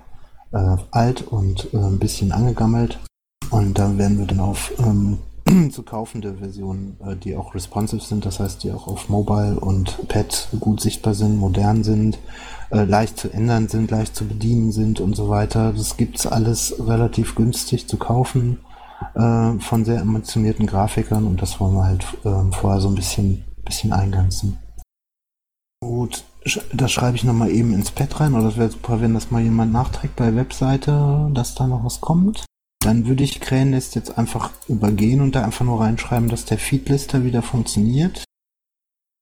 [0.52, 2.98] äh, alt und äh, ein bisschen angegammelt.
[3.50, 5.18] Und da werden wir dann auf ähm,
[5.70, 10.08] zu kaufende Versionen, äh, die auch responsive sind, das heißt, die auch auf Mobile und
[10.08, 12.18] Pad gut sichtbar sind, modern sind,
[12.70, 15.72] äh, leicht zu ändern sind, leicht zu bedienen sind und so weiter.
[15.76, 18.58] Das gibt's alles relativ günstig zu kaufen
[19.14, 23.44] äh, von sehr emotionierten Grafikern und das wollen wir halt äh, vorher so ein bisschen,
[23.64, 24.58] bisschen eingrenzen.
[25.82, 26.24] Gut,
[26.72, 29.42] das schreibe ich nochmal eben ins Pad rein, oder das wäre super, wenn das mal
[29.42, 32.44] jemand nachträgt bei Webseite, dass da noch was kommt.
[32.84, 37.24] Dann würde ich Krähennest jetzt einfach übergehen und da einfach nur reinschreiben, dass der Feedlister
[37.24, 38.24] wieder funktioniert.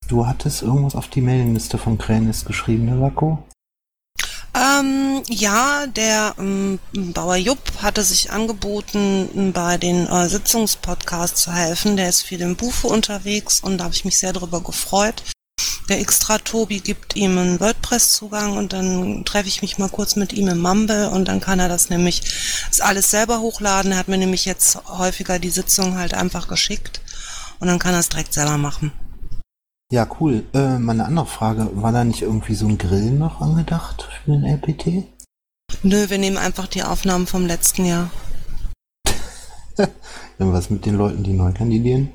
[0.09, 3.38] Du hattest irgendwas auf die Mailingliste von Krähennest geschrieben, ne, Lako?
[4.61, 11.97] Ähm, ja, der ähm, Bauer Jupp hatte sich angeboten, bei den äh, Sitzungspodcasts zu helfen.
[11.97, 15.23] Der ist viel im Bufe unterwegs und da habe ich mich sehr darüber gefreut.
[15.89, 20.35] Der Extra Tobi gibt ihm einen WordPress-Zugang und dann treffe ich mich mal kurz mit
[20.35, 22.23] ihm im Mumble und dann kann er das nämlich
[22.69, 23.93] das alles selber hochladen.
[23.93, 27.01] Er hat mir nämlich jetzt häufiger die Sitzung halt einfach geschickt
[27.61, 28.93] und dann kann er es direkt selber machen.
[29.93, 30.45] Ja, cool.
[30.55, 34.45] Äh, meine andere Frage, war da nicht irgendwie so ein Grill noch angedacht für den
[34.45, 35.05] LPT?
[35.82, 38.11] Nö, wir nehmen einfach die Aufnahmen vom letzten Jahr.
[40.38, 42.12] was mit den Leuten, die neu kandidieren?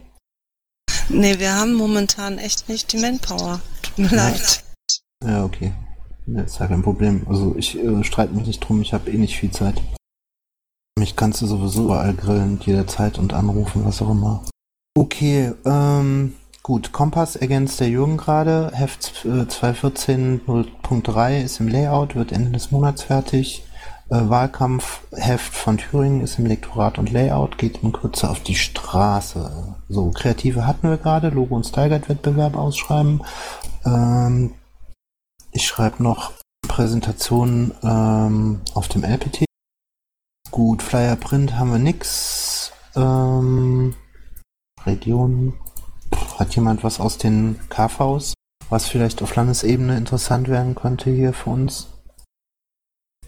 [1.09, 3.59] Nee, wir haben momentan echt nicht die Manpower.
[3.81, 4.29] Tut mir Ja.
[4.29, 4.63] leid.
[5.23, 5.73] Ja, okay.
[6.27, 7.25] Ja, ist ja kein Problem.
[7.27, 9.81] Also ich äh, streite mich nicht drum, ich habe eh nicht viel Zeit.
[10.97, 14.45] Mich kannst du sowieso überall grillen, jederzeit und anrufen, was auch immer.
[14.97, 16.35] Okay, ähm,
[16.65, 16.91] gut.
[16.91, 18.71] Kompass ergänzt der Jürgen gerade.
[18.73, 23.63] Heft äh, 214.3 ist im Layout, wird Ende des Monats fertig.
[24.09, 29.75] Äh, Wahlkampfheft von Thüringen ist im Lektorat und Layout, geht in Kürze auf die Straße.
[29.89, 33.21] So, Kreative hatten wir gerade, Logo- und Style-Guide-Wettbewerb ausschreiben.
[33.85, 34.55] Ähm,
[35.51, 36.31] ich schreibe noch
[36.67, 39.45] Präsentationen ähm, auf dem LPT.
[40.49, 42.71] Gut, Flyer Print haben wir nix.
[42.95, 43.93] Ähm,
[44.83, 45.53] Region.
[46.37, 48.33] Hat jemand was aus den KVs,
[48.69, 51.87] was vielleicht auf Landesebene interessant werden könnte hier für uns?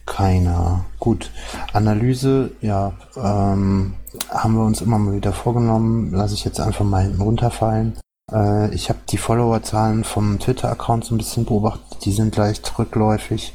[0.05, 0.85] Keiner.
[0.99, 1.31] Gut.
[1.73, 3.93] Analyse, ja, ähm,
[4.29, 6.11] haben wir uns immer mal wieder vorgenommen.
[6.11, 7.99] Lasse ich jetzt einfach mal hinten runterfallen.
[8.31, 12.05] Äh, ich habe die Followerzahlen vom Twitter-Account so ein bisschen beobachtet.
[12.05, 13.53] Die sind leicht rückläufig.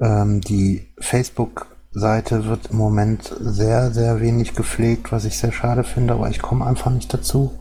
[0.00, 6.14] Ähm, die Facebook-Seite wird im Moment sehr, sehr wenig gepflegt, was ich sehr schade finde,
[6.14, 7.58] aber ich komme einfach nicht dazu.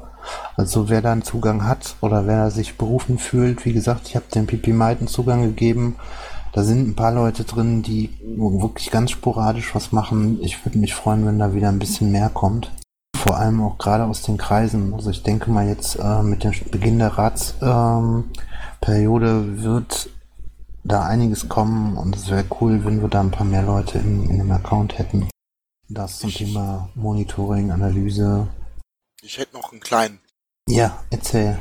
[0.56, 4.26] Also wer da einen Zugang hat oder wer sich berufen fühlt, wie gesagt, ich habe
[4.34, 5.96] dem Pipi Meiten Zugang gegeben.
[6.54, 10.40] Da sind ein paar Leute drin, die wirklich ganz sporadisch was machen.
[10.42, 12.72] Ich würde mich freuen, wenn da wieder ein bisschen mehr kommt.
[13.16, 14.94] Vor allem auch gerade aus den Kreisen.
[14.94, 18.26] Also ich denke mal jetzt äh, mit dem Beginn der Ratsperiode
[19.28, 20.10] ähm, wird
[20.84, 24.30] da einiges kommen und es wäre cool, wenn wir da ein paar mehr Leute in,
[24.30, 25.28] in dem Account hätten.
[25.90, 28.48] Das zum Thema Monitoring, Analyse.
[29.24, 30.20] Ich hätte noch einen kleinen.
[30.70, 31.58] Ja, erzähl.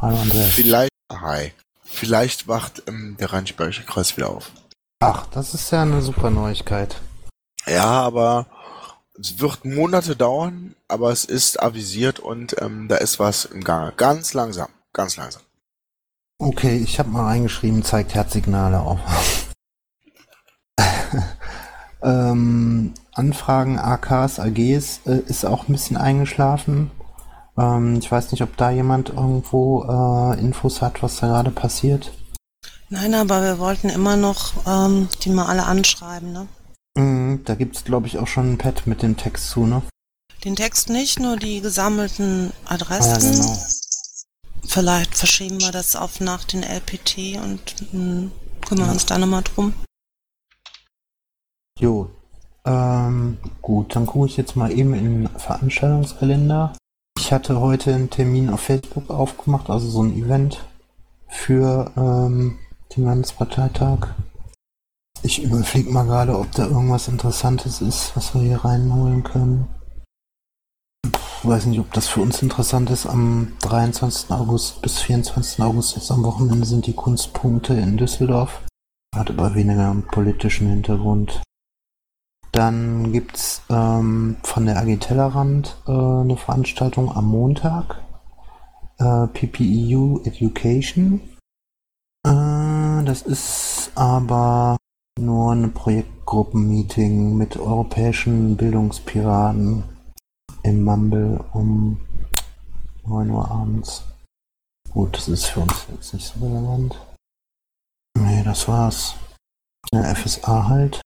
[0.00, 0.52] Hallo Andreas.
[0.52, 1.52] Vielleicht, hi.
[1.84, 4.50] Vielleicht wacht ähm, der Rheinisch-Bayerische Kreis wieder auf.
[5.00, 7.00] Ach, das ist ja eine super Neuigkeit.
[7.64, 8.46] Ja, aber
[9.18, 13.92] es wird Monate dauern, aber es ist avisiert und ähm, da ist was im Gange.
[13.96, 15.42] Ganz langsam, ganz langsam.
[16.38, 18.98] Okay, ich habe mal reingeschrieben, zeigt Herzsignale auf.
[22.02, 26.90] ähm, Anfragen AKs, AGs äh, ist auch ein bisschen eingeschlafen.
[27.58, 32.12] Ähm, ich weiß nicht, ob da jemand irgendwo äh, Infos hat, was da gerade passiert.
[32.88, 36.46] Nein, aber wir wollten immer noch ähm, die mal alle anschreiben, ne?
[36.96, 39.82] Mhm, da gibt's glaube ich, auch schon ein Pad mit dem Text zu, ne?
[40.44, 43.32] Den Text nicht, nur die gesammelten Ah, ja, Adressen.
[43.32, 43.58] genau.
[44.66, 48.30] Vielleicht verschieben wir das auf nach den LPT und mh,
[48.66, 48.92] kümmern Ja.
[48.92, 49.72] uns da nochmal drum.
[51.78, 52.10] Jo.
[52.64, 56.76] Ähm, gut, dann gucke ich jetzt mal eben in den Veranstaltungskalender.
[57.26, 60.64] Ich hatte heute einen Termin auf Facebook aufgemacht, also so ein Event
[61.26, 62.56] für ähm,
[62.94, 64.14] den Landesparteitag.
[65.24, 69.66] Ich überfliege mal gerade, ob da irgendwas Interessantes ist, was wir hier reinholen können.
[71.04, 73.06] Pff, weiß nicht, ob das für uns interessant ist.
[73.06, 74.30] Am 23.
[74.30, 75.64] August bis 24.
[75.64, 78.62] August, jetzt am Wochenende, sind die Kunstpunkte in Düsseldorf.
[79.16, 81.42] Hat aber weniger einen politischen Hintergrund.
[82.56, 88.02] Dann gibt's ähm, von der AG Tellerrand äh, eine Veranstaltung am Montag.
[88.96, 91.20] Äh, PPEU Education.
[92.26, 94.78] Äh, das ist aber
[95.20, 99.82] nur ein Projektgruppenmeeting mit europäischen Bildungspiraten
[100.62, 102.00] im Mumble um
[103.06, 104.02] 9 Uhr abends.
[104.92, 106.98] Gut, das ist für uns jetzt nicht so relevant.
[108.18, 109.14] Nee, das war's.
[109.92, 111.02] Ja, FSA halt.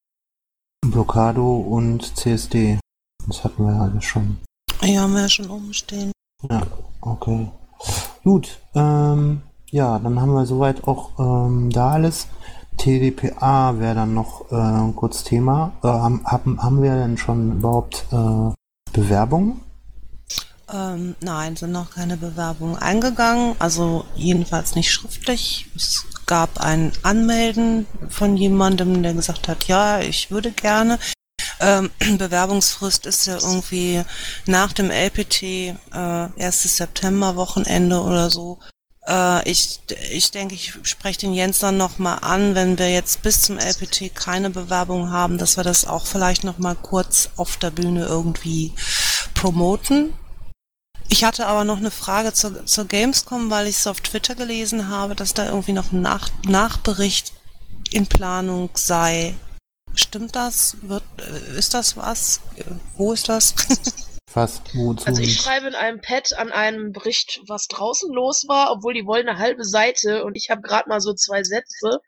[0.87, 2.78] Blockado und CSD.
[3.26, 4.39] Das hatten wir ja alles schon.
[4.83, 6.12] Ja, haben wir ja schon umstehen.
[6.49, 6.62] Ja,
[7.01, 7.51] okay.
[8.24, 12.28] Gut, ähm, ja, dann haben wir soweit auch ähm, da alles.
[12.76, 15.72] TDPA wäre dann noch äh, kurz Thema.
[15.83, 18.55] Äh, haben, haben, haben wir denn schon überhaupt äh,
[18.93, 19.61] Bewerbungen?
[20.73, 25.66] Ähm, nein, sind noch keine Bewerbungen eingegangen, also jedenfalls nicht schriftlich.
[25.75, 30.99] Es gab ein Anmelden von jemandem, der gesagt hat, ja, ich würde gerne.
[31.61, 34.03] Ähm, Bewerbungsfrist ist ja irgendwie
[34.47, 36.77] nach dem LPT, äh, 1.
[36.77, 38.59] September, Wochenende oder so.
[39.07, 39.81] Äh, ich,
[40.12, 44.14] ich denke, ich spreche den Jens dann nochmal an, wenn wir jetzt bis zum LPT
[44.14, 48.73] keine Bewerbung haben, dass wir das auch vielleicht nochmal kurz auf der Bühne irgendwie
[49.35, 50.12] promoten.
[51.11, 54.88] Ich hatte aber noch eine Frage zur, zur Gamescom, weil ich es auf Twitter gelesen
[54.88, 57.32] habe, dass da irgendwie noch ein Nach Nachbericht
[57.90, 59.34] in Planung sei.
[59.94, 60.76] Stimmt das?
[60.82, 62.40] Wird, äh, ist das was?
[62.96, 63.54] Wo ist das?
[64.32, 64.62] Was?
[64.74, 65.06] Wozu?
[65.06, 69.04] Also ich schreibe in einem Pad an einem Bericht, was draußen los war, obwohl die
[69.04, 71.98] wollen eine halbe Seite und ich habe gerade mal so zwei Sätze.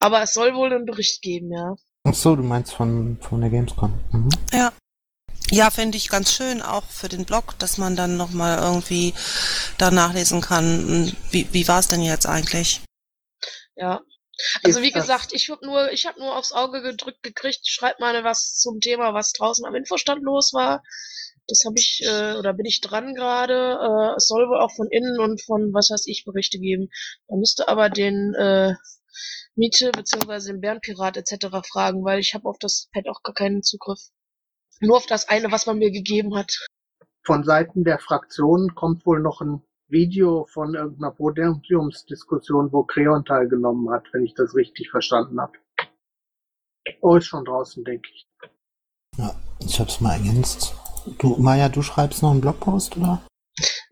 [0.00, 1.76] Aber es soll wohl einen Bericht geben, ja.
[2.02, 3.94] Ach so, du meinst von, von der Gamescom.
[4.10, 4.30] Mhm.
[4.52, 4.72] ja.
[5.50, 9.14] Ja, finde ich ganz schön, auch für den Blog, dass man dann nochmal irgendwie
[9.78, 12.80] da nachlesen kann, wie, wie war es denn jetzt eigentlich?
[13.74, 14.00] Ja.
[14.62, 18.24] Also wie gesagt, ich hab nur, ich habe nur aufs Auge gedrückt gekriegt, schreibt mal
[18.24, 20.82] was zum Thema, was draußen am Infostand los war.
[21.46, 23.78] Das habe ich, äh, oder bin ich dran gerade.
[23.80, 26.88] Äh, es soll wohl auch von innen und von was weiß ich Berichte geben.
[27.28, 28.74] Man müsste aber den äh,
[29.56, 31.46] Miete beziehungsweise den Bärenpirat etc.
[31.68, 34.00] fragen, weil ich habe auf das Pad auch gar keinen Zugriff.
[34.80, 36.66] Nur auf das eine, was man mir gegeben hat.
[37.24, 43.90] Von Seiten der Fraktionen kommt wohl noch ein Video von irgendeiner Podiumsdiskussion, wo Creon teilgenommen
[43.90, 45.52] hat, wenn ich das richtig verstanden habe.
[47.02, 48.26] Oh, ist schon draußen, denke ich.
[49.18, 50.74] Ja, ich hab's mal ergänzt.
[51.18, 53.20] Du, Maja, du schreibst noch einen Blogpost, oder?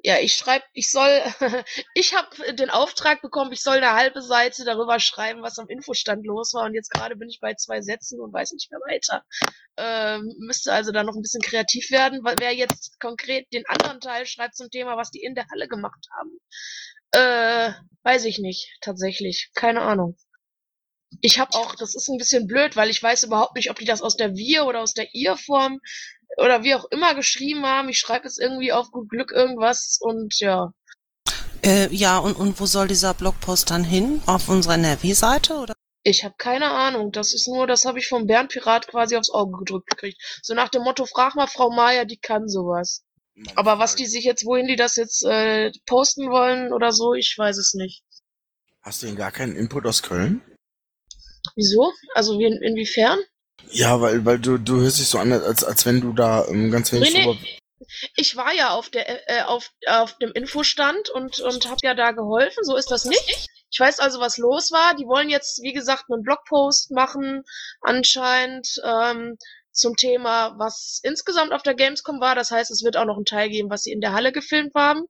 [0.09, 1.21] Ja, ich schreibe, ich soll,
[1.95, 6.25] ich habe den Auftrag bekommen, ich soll eine halbe Seite darüber schreiben, was am Infostand
[6.25, 6.65] los war.
[6.65, 9.23] Und jetzt gerade bin ich bei zwei Sätzen und weiß nicht mehr weiter.
[9.77, 14.01] Ähm, müsste also da noch ein bisschen kreativ werden, weil wer jetzt konkret den anderen
[14.01, 16.41] Teil schreibt zum Thema, was die in der Halle gemacht haben,
[17.11, 19.51] äh, weiß ich nicht, tatsächlich.
[19.55, 20.17] Keine Ahnung.
[21.21, 23.85] Ich habe auch, das ist ein bisschen blöd, weil ich weiß überhaupt nicht, ob die
[23.85, 25.81] das aus der Wir oder aus der Ihr-Form
[26.37, 27.89] oder wie auch immer geschrieben haben.
[27.89, 30.73] Ich schreibe jetzt irgendwie auf gut Glück irgendwas und ja.
[31.63, 34.23] Äh, ja, und, und wo soll dieser Blogpost dann hin?
[34.27, 35.75] Auf unserer NRW-Seite oder?
[36.05, 37.11] Ich habe keine Ahnung.
[37.13, 40.41] Das ist nur, das habe ich vom Bärenpirat quasi aufs Auge gedrückt gekriegt.
[40.43, 43.05] So nach dem Motto, frag mal Frau Maya, die kann sowas.
[43.55, 47.35] Aber was die sich jetzt, wohin die das jetzt äh, posten wollen oder so, ich
[47.37, 48.03] weiß es nicht.
[48.83, 50.43] Hast du denn gar keinen Input aus Köln?
[51.55, 51.93] Wieso?
[52.15, 53.19] Also wie, inwiefern?
[53.71, 56.71] Ja, weil, weil du, du hörst dich so an, als, als wenn du da ähm,
[56.71, 57.39] ganz wenig Nee, drüber.
[58.17, 62.13] Ich war ja auf der äh, auf, auf dem Infostand und und habe ja da
[62.13, 62.65] geholfen.
[62.65, 63.49] So ist das nicht.
[63.71, 64.95] Ich weiß also, was los war.
[64.95, 67.43] Die wollen jetzt, wie gesagt, einen Blogpost machen,
[67.81, 69.37] anscheinend ähm,
[69.73, 72.35] zum Thema, was insgesamt auf der Gamescom war.
[72.35, 74.73] Das heißt, es wird auch noch einen Teil geben, was sie in der Halle gefilmt
[74.75, 75.05] haben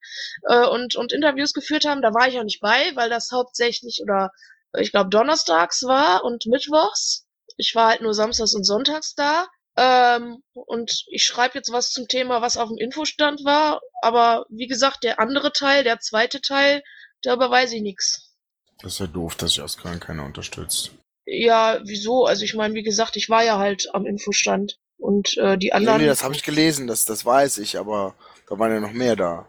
[0.49, 2.03] äh, und und Interviews geführt haben.
[2.03, 4.31] Da war ich auch nicht bei, weil das hauptsächlich oder
[4.73, 7.28] äh, ich glaube donnerstags war und mittwochs.
[7.59, 9.47] Ich war halt nur samstags und sonntags da.
[9.77, 13.81] Ähm, und ich schreibe jetzt was zum Thema, was auf dem Infostand war.
[14.03, 16.83] Aber wie gesagt, der andere Teil, der zweite Teil,
[17.23, 18.35] darüber weiß ich nichts.
[18.81, 20.93] Das ist ja doof, dass sich aus Köln keiner unterstützt.
[21.27, 22.25] Ja, wieso?
[22.25, 24.79] Also ich meine, wie gesagt, ich war ja halt am Infostand.
[24.97, 26.01] Und äh, die Nee, anderen.
[26.01, 28.17] nee, das habe ich gelesen, das, das weiß ich, aber
[28.49, 29.47] da waren ja noch mehr da.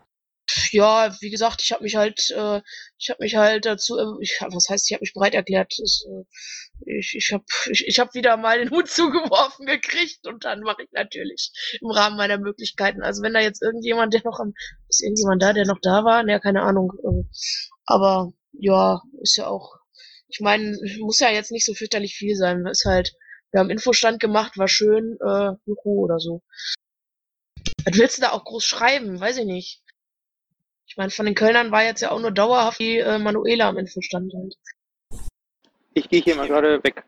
[0.71, 2.61] Ja, wie gesagt, ich habe mich halt, äh,
[2.97, 5.73] ich habe mich halt dazu, äh, ich, was heißt, ich habe mich bereit erklärt.
[5.77, 10.45] Das, äh, ich ich habe ich, ich hab wieder mal den Hut zugeworfen gekriegt und
[10.45, 13.01] dann mache ich natürlich im Rahmen meiner Möglichkeiten.
[13.01, 14.53] Also wenn da jetzt irgendjemand, der noch am,
[14.87, 16.23] ist irgendjemand da, der noch da war?
[16.23, 16.93] Naja, keine Ahnung.
[17.03, 17.27] Äh,
[17.85, 19.75] aber ja, ist ja auch,
[20.27, 22.65] ich meine, muss ja jetzt nicht so fürchterlich viel sein.
[22.67, 23.13] Ist halt,
[23.51, 26.43] wir haben Infostand gemacht, war schön, äh, Juhu oder so.
[27.85, 29.19] Was willst du da auch groß schreiben?
[29.19, 29.81] Weiß ich nicht.
[30.89, 33.77] Ich meine, von den Kölnern war jetzt ja auch nur dauerhaft die äh, Manuela am
[33.77, 34.55] Infostand halt.
[35.93, 37.03] Ich gehe hier mal gerade weg.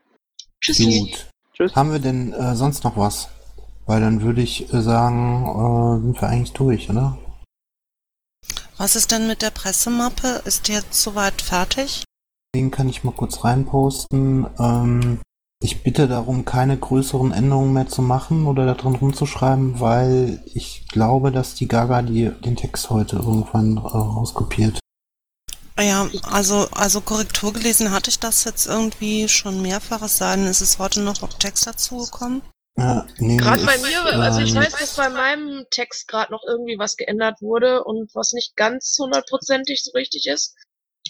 [0.62, 1.00] Tschüssi.
[1.00, 1.28] Gut.
[1.54, 1.76] Tschüss.
[1.76, 3.30] Haben wir denn äh, sonst noch was?
[3.88, 7.18] Weil dann würde ich äh, sagen, äh, sind wir eigentlich durch, oder?
[8.78, 10.44] Was ist denn mit der Pressemappe?
[10.46, 12.04] Ist die jetzt soweit fertig?
[12.54, 14.46] Den kann ich mal kurz reinposten.
[14.60, 15.20] Ähm,
[15.62, 20.88] ich bitte darum, keine größeren Änderungen mehr zu machen oder da drin rumzuschreiben, weil ich
[20.90, 24.80] glaube, dass die Gaga die, den Text heute irgendwann äh, rauskopiert.
[25.80, 30.46] Ja, also, also Korrektur gelesen hatte ich das jetzt irgendwie schon mehrfach, es sei denn,
[30.46, 32.42] es ist heute noch Text dazugekommen.
[32.78, 36.32] Ja, nee, Gerade bei ist, mir, also ich ähm, weiß, dass bei meinem Text gerade
[36.32, 40.56] noch irgendwie was geändert wurde und was nicht ganz hundertprozentig so richtig ist.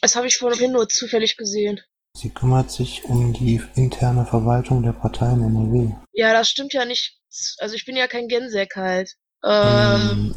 [0.01, 1.79] Das habe ich vorhin nur zufällig gesehen.
[2.17, 5.95] Sie kümmert sich um die interne Verwaltung der Partei in NRW.
[6.13, 7.17] Ja, das stimmt ja nicht.
[7.59, 9.15] Also ich bin ja kein Genseck halt.
[9.43, 10.35] Ähm, Ähm,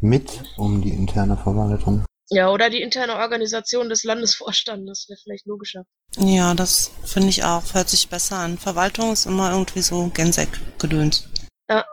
[0.00, 2.04] mit um die interne Verwaltung.
[2.30, 5.84] ja, oder die interne Organisation des Landesvorstandes wäre vielleicht logischer.
[6.16, 8.56] Ja, das finde ich auch, hört sich besser an.
[8.56, 11.28] Verwaltung ist immer irgendwie so Gensek-Gedöns.
[11.68, 11.84] Ja,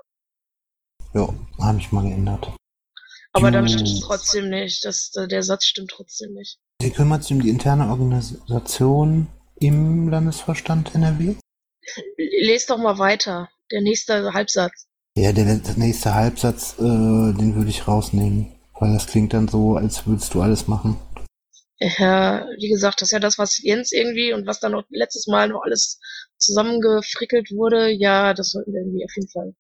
[1.13, 2.55] Ja, habe ich mal geändert.
[3.34, 3.74] aber dann Gut.
[3.74, 4.86] stimmt es trotzdem nicht.
[4.86, 6.57] Das, der Satz stimmt trotzdem nicht.
[6.82, 9.27] Sie kümmert sich um die interne Organisation
[9.59, 11.36] im Landesvorstand NRW?
[12.17, 13.49] Lest doch mal weiter.
[13.71, 14.86] Der nächste Halbsatz.
[15.17, 18.53] Ja, der let- nächste Halbsatz, äh, den würde ich rausnehmen.
[18.80, 20.97] Weil das klingt dann so, als würdest du alles machen.
[21.82, 25.27] Ja, wie gesagt, das ist ja das, was Jens irgendwie und was dann noch letztes
[25.27, 25.99] Mal noch alles
[26.38, 27.89] zusammengefrickelt wurde.
[27.91, 29.53] Ja, das sollten wir irgendwie auf jeden Fall.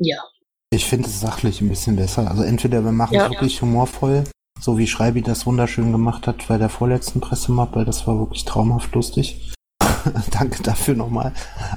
[0.00, 0.22] Ja.
[0.70, 2.30] Ich finde es sachlich ein bisschen besser.
[2.30, 3.30] Also entweder wir machen es Ja.
[3.30, 4.24] wirklich humorvoll,
[4.62, 8.94] so wie Schreibi das wunderschön gemacht hat bei der vorletzten Pressemappe, das war wirklich traumhaft
[8.94, 9.52] lustig.
[10.30, 11.32] danke dafür nochmal.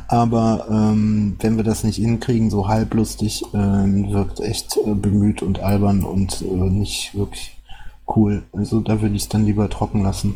[0.08, 5.60] Aber ähm, wenn wir das nicht hinkriegen, so halblustig, ähm, wirkt echt äh, bemüht und
[5.60, 7.58] albern und äh, nicht wirklich
[8.16, 8.44] cool.
[8.54, 10.36] Also da würde ich es dann lieber trocken lassen.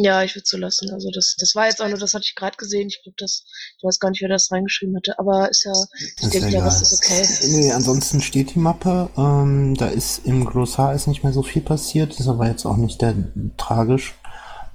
[0.00, 0.90] Ja, ich würde so lassen.
[0.92, 2.86] Also das, das war jetzt auch nur, das hatte ich gerade gesehen.
[2.86, 3.42] Ich glaube, das,
[3.76, 6.62] ich weiß gar nicht, wer das reingeschrieben hatte, aber ist ja, ich Ist denke, egal.
[6.62, 7.26] Rest ist okay.
[7.48, 9.10] Nee, ansonsten steht die Mappe.
[9.16, 12.76] Ähm, da ist im Glossar ist nicht mehr so viel passiert, ist aber jetzt auch
[12.76, 13.14] nicht der
[13.56, 14.14] tragisch.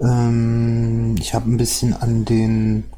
[0.01, 2.91] Ähm, ich habe ein bisschen an den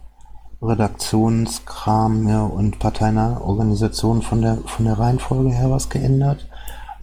[0.63, 6.47] Redaktionskram ja, und parteinahe Organisationen von der von der Reihenfolge her was geändert.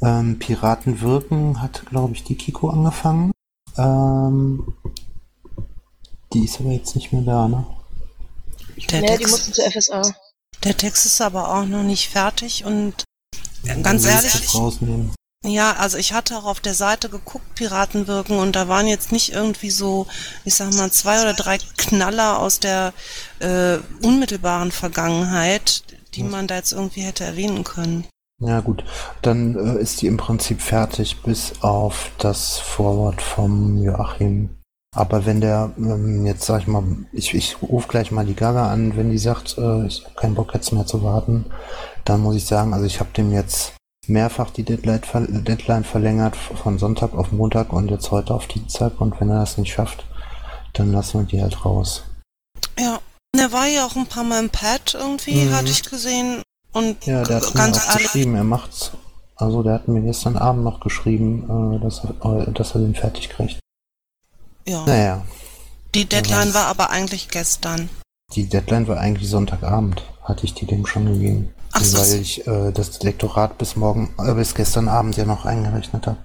[0.02, 3.30] Ähm, Piraten wirken hat, glaube ich, die Kiko angefangen.
[3.78, 4.74] Ähm,
[6.34, 7.66] die ist aber jetzt nicht mehr da, ne?
[8.90, 10.02] Der, Nee, die Text, mussten zur FSA.
[10.64, 13.04] der Text ist aber auch noch nicht fertig und
[13.66, 15.12] äh, ganz ehrlich, jetzt rausnehmen.
[15.44, 19.10] Ja, also ich hatte auch auf der Seite geguckt, Piraten wirken, und da waren jetzt
[19.10, 20.06] nicht irgendwie so,
[20.44, 22.92] ich sag mal, zwei oder drei Knaller aus der
[23.40, 25.82] äh, unmittelbaren Vergangenheit,
[26.14, 28.06] die man da jetzt irgendwie hätte erwähnen können.
[28.38, 28.84] Ja gut,
[29.22, 34.50] dann äh, ist die im Prinzip fertig, bis auf das Vorwort vom Joachim.
[34.94, 36.82] Aber wenn der, ähm, jetzt sag ich mal,
[37.12, 40.34] ich, ich rufe gleich mal die Gaga an, wenn die sagt, äh, ich habe keinen
[40.34, 41.46] Bock jetzt mehr zu warten,
[42.04, 43.72] dann muss ich sagen, also ich habe dem jetzt
[44.06, 49.00] mehrfach die Deadline, ver Deadline verlängert, von Sonntag auf Montag und jetzt heute auf Dienstag
[49.00, 50.04] und wenn er das nicht schafft,
[50.74, 52.02] dann lassen wir die halt raus.
[52.78, 52.98] Ja,
[53.34, 55.54] der war ja auch ein paar Mal im Pad irgendwie, Mhm.
[55.54, 56.42] hatte ich gesehen.
[56.72, 58.92] Und Ja, der hat mir ganz auch ehrlich, geschrieben, er macht's.
[59.36, 62.94] Also der hat mir gestern Abend noch geschrieben, äh, dass, er, äh, dass er den
[62.94, 63.58] fertig kriegt.
[64.66, 64.84] Ja.
[64.86, 65.22] Naja,
[65.94, 67.88] Die Deadline war aber eigentlich gestern.
[68.34, 71.52] die Deadline war eigentlich Sonntagabend, hatte ich die dem schon gegeben.
[71.72, 71.98] Ach so.
[71.98, 76.18] weil ich äh, das Lektorat bis morgen, äh, bis gestern Abend ja noch eingerechnet habe.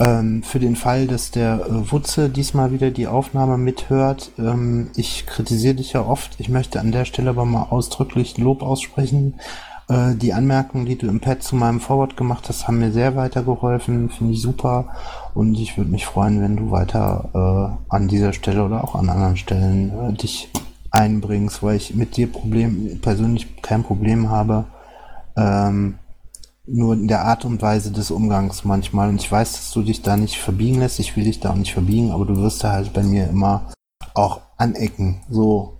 [0.00, 5.26] Ähm, für den Fall, dass der äh, Wutze diesmal wieder die Aufnahme mithört, ähm, ich
[5.26, 6.38] kritisiere dich ja oft.
[6.38, 9.40] Ich möchte an der Stelle aber mal ausdrücklich Lob aussprechen.
[9.88, 13.16] Äh, die Anmerkungen, die du im Pad zu meinem Forward gemacht hast, haben mir sehr
[13.16, 14.10] weitergeholfen.
[14.10, 14.88] Finde ich super.
[15.34, 19.08] Und ich würde mich freuen, wenn du weiter äh, an dieser Stelle oder auch an
[19.08, 20.50] anderen Stellen äh, dich
[20.90, 24.64] einbringst, weil ich mit dir Problem, persönlich kein Problem habe.
[25.36, 25.98] Ähm,
[26.66, 29.08] nur in der Art und Weise des Umgangs manchmal.
[29.08, 30.98] Und ich weiß, dass du dich da nicht verbiegen lässt.
[30.98, 33.72] Ich will dich da auch nicht verbiegen, aber du wirst da halt bei mir immer
[34.12, 35.22] auch anecken.
[35.30, 35.77] So.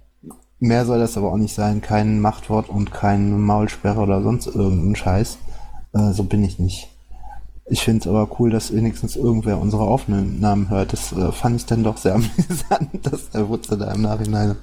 [0.60, 1.80] Mehr soll das aber auch nicht sein.
[1.80, 5.38] Kein Machtwort und kein Maulsperre oder sonst irgendein Scheiß.
[5.92, 6.88] Äh, so bin ich nicht.
[7.70, 10.92] Ich finde es aber cool, dass wenigstens irgendwer unsere Aufnahmen hört.
[10.92, 14.56] Das äh, fand ich dann doch sehr amüsant, dass der Wutze da im Nachhinein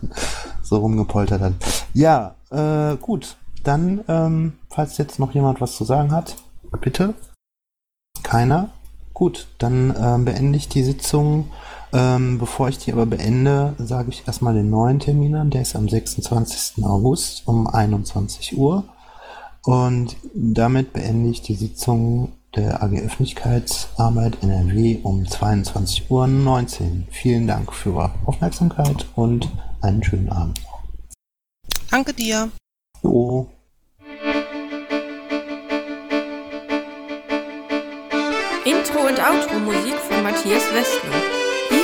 [0.64, 1.54] so rumgepoltert hat.
[1.94, 3.38] Ja, äh, gut.
[3.64, 6.36] Dann, ähm, falls jetzt noch jemand was zu sagen hat,
[6.82, 7.16] bitte.
[8.22, 8.70] Keiner?
[9.14, 11.50] Gut, dann ähm, beende ich die Sitzung.
[11.96, 15.50] Ähm, bevor ich die aber beende, sage ich erstmal den neuen Termin an.
[15.50, 16.84] Der ist am 26.
[16.84, 18.84] August um 21 Uhr.
[19.64, 27.04] Und damit beende ich die Sitzung der AG Öffentlichkeitsarbeit NRW um 22.19 Uhr.
[27.12, 29.50] Vielen Dank für eure Aufmerksamkeit und
[29.82, 30.60] einen schönen Abend.
[31.90, 32.50] Danke dir.
[33.04, 33.48] Jo.
[38.66, 41.35] Intro und Outro Musik von Matthias Westner.